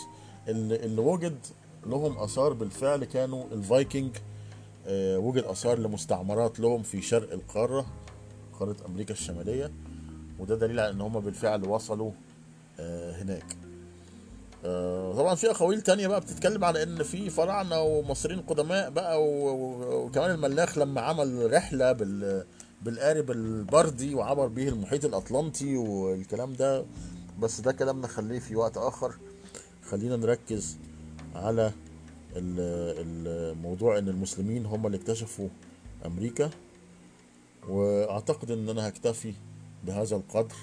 اللي, 0.47 0.75
اللي 0.75 1.01
وجد 1.01 1.37
لهم 1.85 2.17
آثار 2.17 2.53
بالفعل 2.53 3.03
كانوا 3.05 3.43
الفايكنج 3.51 4.11
آه 4.87 5.17
وجد 5.17 5.43
آثار 5.43 5.79
لمستعمرات 5.79 6.59
لهم 6.59 6.83
في 6.83 7.01
شرق 7.01 7.33
القارة 7.33 7.85
قارة 8.59 8.75
أمريكا 8.85 9.13
الشمالية 9.13 9.71
وده 10.39 10.55
دليل 10.55 10.79
على 10.79 10.89
إن 10.89 11.01
هم 11.01 11.19
بالفعل 11.19 11.67
وصلوا 11.69 12.11
آه 12.79 13.11
هناك. 13.21 13.45
طبعا 15.17 15.35
في 15.35 15.51
أقاويل 15.51 15.81
تانية 15.81 16.07
بقى 16.07 16.21
بتتكلم 16.21 16.63
على 16.65 16.83
إن 16.83 17.03
في 17.03 17.29
فراعنه 17.29 17.81
ومصريين 17.81 18.41
قدماء 18.41 18.89
بقى 18.89 19.23
وكمان 19.23 20.31
الملاخ 20.31 20.77
لما 20.77 21.01
عمل 21.01 21.53
رحلة 21.53 21.91
بال 21.91 22.45
بالقارب 22.81 23.31
البردي 23.31 24.15
وعبر 24.15 24.47
به 24.47 24.67
المحيط 24.67 25.05
الأطلنطي 25.05 25.77
والكلام 25.77 26.53
ده 26.53 26.85
بس 27.39 27.61
ده 27.61 27.71
كلام 27.71 28.01
نخليه 28.01 28.39
في 28.39 28.55
وقت 28.55 28.77
آخر. 28.77 29.15
خلينا 29.89 30.15
نركز 30.15 30.77
على 31.35 31.71
ال- 32.35 33.51
الموضوع 33.55 33.97
إن 33.97 34.09
المسلمين 34.09 34.65
هم 34.65 34.85
اللي 34.85 34.97
اكتشفوا 34.97 35.47
أمريكا. 36.05 36.49
وأعتقد 37.69 38.51
إن 38.51 38.69
أنا 38.69 38.87
هكتفي 38.87 39.33
بهذا 39.83 40.15
القدر. 40.15 40.55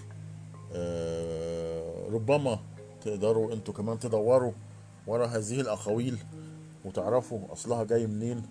آه، 0.72 2.08
ربما 2.10 2.58
تقدروا 3.04 3.52
أنتوا 3.52 3.74
كمان 3.74 3.98
تدوروا 3.98 4.52
ورا 5.06 5.26
هذه 5.26 5.60
الأقاويل 5.60 6.18
وتعرفوا 6.84 7.52
أصلها 7.52 7.84
جاي 7.84 8.06
منين 8.06 8.42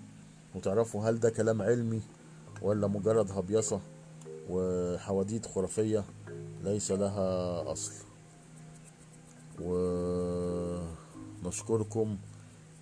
وتعرفوا 0.56 1.10
هل 1.10 1.20
ده 1.20 1.30
كلام 1.30 1.62
علمي 1.62 2.02
ولا 2.62 2.88
مجرد 2.88 3.32
هبيصة 3.32 3.80
وحواديت 4.50 5.46
خرافية 5.46 6.04
ليس 6.64 6.92
لها 6.92 7.72
أصل. 7.72 7.94
ونشكركم 11.44 12.18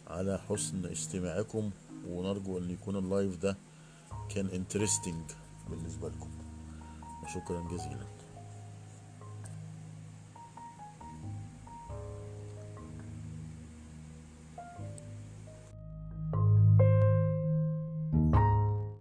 على 0.08 0.40
حسن 0.50 0.86
استماعكم 0.86 1.72
ونرجو 2.10 2.58
أن 2.58 2.70
يكون 2.70 2.96
ال 2.96 3.04
live 3.04 3.38
ده 3.38 3.58
كان 4.30 4.48
interesting 4.48 5.32
بالنسبة 5.70 6.10
لكم. 6.10 6.30
وشكرا 7.24 7.62
جزيلا. 7.72 8.15